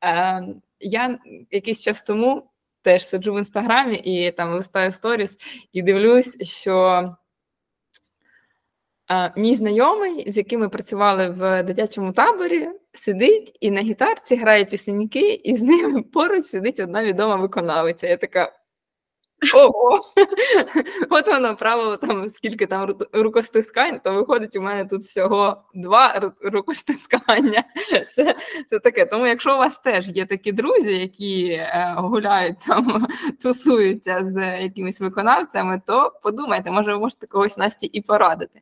Е, 0.04 0.44
Я 0.80 1.20
якийсь 1.52 1.82
час 1.82 2.02
тому 2.02 2.48
теж 2.82 3.08
сиджу 3.08 3.34
в 3.34 3.38
інстаграмі 3.38 3.96
і 3.96 4.32
там 4.32 4.54
листаю 4.54 4.92
сторіс 4.92 5.38
і 5.74 5.82
дивлюсь, 5.82 6.44
що. 6.44 7.16
Мій 9.38 9.56
знайомий, 9.56 10.32
з 10.32 10.38
яким 10.38 10.60
ми 10.60 10.70
працювали 10.70 11.30
в 11.30 11.64
дитячому 11.64 12.12
таборі, 12.12 12.70
сидить 12.94 13.58
і 13.60 13.72
на 13.72 13.82
гітарці 13.82 14.36
грає 14.36 14.66
пісеньки, 14.66 15.34
і 15.34 15.58
з 15.58 15.62
ними 15.62 16.02
поруч 16.02 16.46
сидить 16.46 16.80
одна 16.80 17.04
відома 17.04 17.36
виконавиця. 17.36 18.08
Я 18.08 18.18
така. 18.18 18.52
Ого! 19.56 20.06
От 21.10 21.28
воно 21.28 21.56
правило 21.56 21.98
там, 21.98 22.30
скільки 22.30 22.66
там 22.66 22.96
рукостискань, 23.14 24.00
то 24.04 24.14
виходить, 24.14 24.56
у 24.56 24.62
мене 24.62 24.86
тут 24.86 25.02
всього 25.02 25.64
два 25.74 26.32
рукостискання. 26.42 27.64
Це 28.16 28.36
це 28.70 28.80
таке. 28.80 29.06
Тому, 29.06 29.28
якщо 29.28 29.56
у 29.56 29.58
вас 29.58 29.78
теж 29.80 30.10
є 30.10 30.26
такі 30.26 30.52
друзі, 30.52 31.00
які 31.00 31.52
е, 31.52 31.96
гуляють 31.98 32.60
там, 32.68 33.08
тусуються 33.42 34.26
з 34.26 34.62
якимись 34.62 35.02
виконавцями, 35.02 35.82
то 35.88 36.20
подумайте, 36.24 36.72
може, 36.72 36.94
ви 36.94 37.00
можете 37.00 37.28
когось 37.28 37.58
Насті 37.58 37.86
і 37.86 38.02
порадити. 38.02 38.62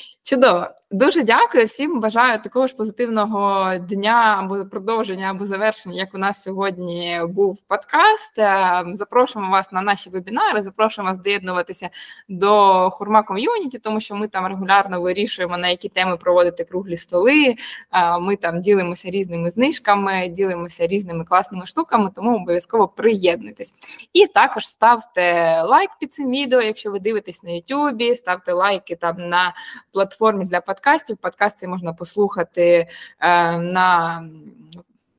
Чудово, 0.23 0.67
дуже 0.91 1.23
дякую 1.23 1.65
всім. 1.65 1.99
Бажаю 1.99 2.41
такого 2.41 2.67
ж 2.67 2.75
позитивного 2.75 3.71
дня 3.77 4.35
або 4.39 4.65
продовження, 4.65 5.29
або 5.31 5.45
завершення, 5.45 5.95
як 5.95 6.15
у 6.15 6.17
нас 6.17 6.43
сьогодні 6.43 7.21
був 7.29 7.61
подкаст. 7.67 8.39
Е, 8.39 8.83
запрошуємо 8.91 9.51
вас 9.51 9.71
на 9.71 9.81
наші 9.81 10.09
вебінари. 10.09 10.61
Запрошуємо 10.61 11.11
вас 11.11 11.17
доєднуватися 11.21 11.89
до 12.29 12.89
хурма 12.89 13.23
ком'юніті, 13.23 13.79
тому 13.79 13.99
що 13.99 14.15
ми 14.15 14.27
там 14.27 14.47
регулярно 14.47 15.01
вирішуємо 15.01 15.57
на 15.57 15.67
які 15.67 15.89
теми 15.89 16.17
проводити 16.17 16.63
круглі 16.63 16.97
столи. 16.97 17.55
Е, 17.91 18.19
ми 18.19 18.35
там 18.35 18.61
ділимося 18.61 19.09
різними 19.09 19.49
знижками, 19.49 20.27
ділимося 20.29 20.87
різними 20.87 21.23
класними 21.23 21.65
штуками, 21.65 22.11
тому 22.15 22.35
обов'язково 22.35 22.87
приєднуйтесь. 22.87 23.73
І 24.13 24.27
також 24.27 24.67
ставте 24.67 25.21
лайк 25.61 25.89
під 25.99 26.13
цим 26.13 26.31
відео, 26.31 26.61
якщо 26.61 26.91
ви 26.91 26.99
дивитесь 26.99 27.43
на 27.43 27.51
Ютубі, 27.51 28.15
ставте 28.15 28.53
лайки 28.53 28.95
там 28.95 29.29
на 29.29 29.53
платформі 29.91 30.10
для 30.19 30.61
подкастів. 30.61 31.17
Подкасти 31.17 31.67
можна 31.67 31.93
послухати 31.93 32.87
е, 33.19 33.57
на 33.57 34.23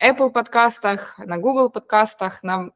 Apple 0.02 0.30
подкастах, 0.30 1.18
на 1.26 1.38
Google 1.38 1.70
подкастах, 1.70 2.44
на 2.44 2.70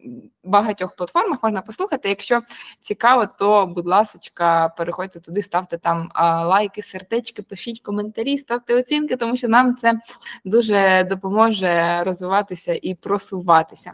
багатьох 0.45 0.97
платформах 0.97 1.43
можна 1.43 1.63
послухати. 1.63 2.09
Якщо 2.09 2.43
цікаво, 2.81 3.27
то, 3.39 3.67
будь 3.67 3.87
ласка, 3.87 4.69
переходьте 4.69 5.21
туди, 5.21 5.43
ставте 5.43 5.79
там 5.79 6.11
лайки, 6.45 6.83
сердечки, 6.83 7.43
пишіть 7.43 7.81
коментарі, 7.81 8.39
ставте 8.39 8.75
оцінки, 8.75 9.17
тому 9.17 9.37
що 9.37 9.49
нам 9.49 9.77
це 9.77 9.99
дуже 10.45 11.05
допоможе 11.05 12.03
розвиватися 12.05 12.79
і 12.83 12.95
просуватися. 12.95 13.93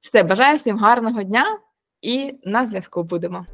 Все, 0.00 0.22
бажаю 0.22 0.56
всім 0.56 0.78
гарного 0.78 1.22
дня 1.22 1.58
і 2.02 2.34
на 2.44 2.66
зв'язку 2.66 3.02
будемо. 3.02 3.46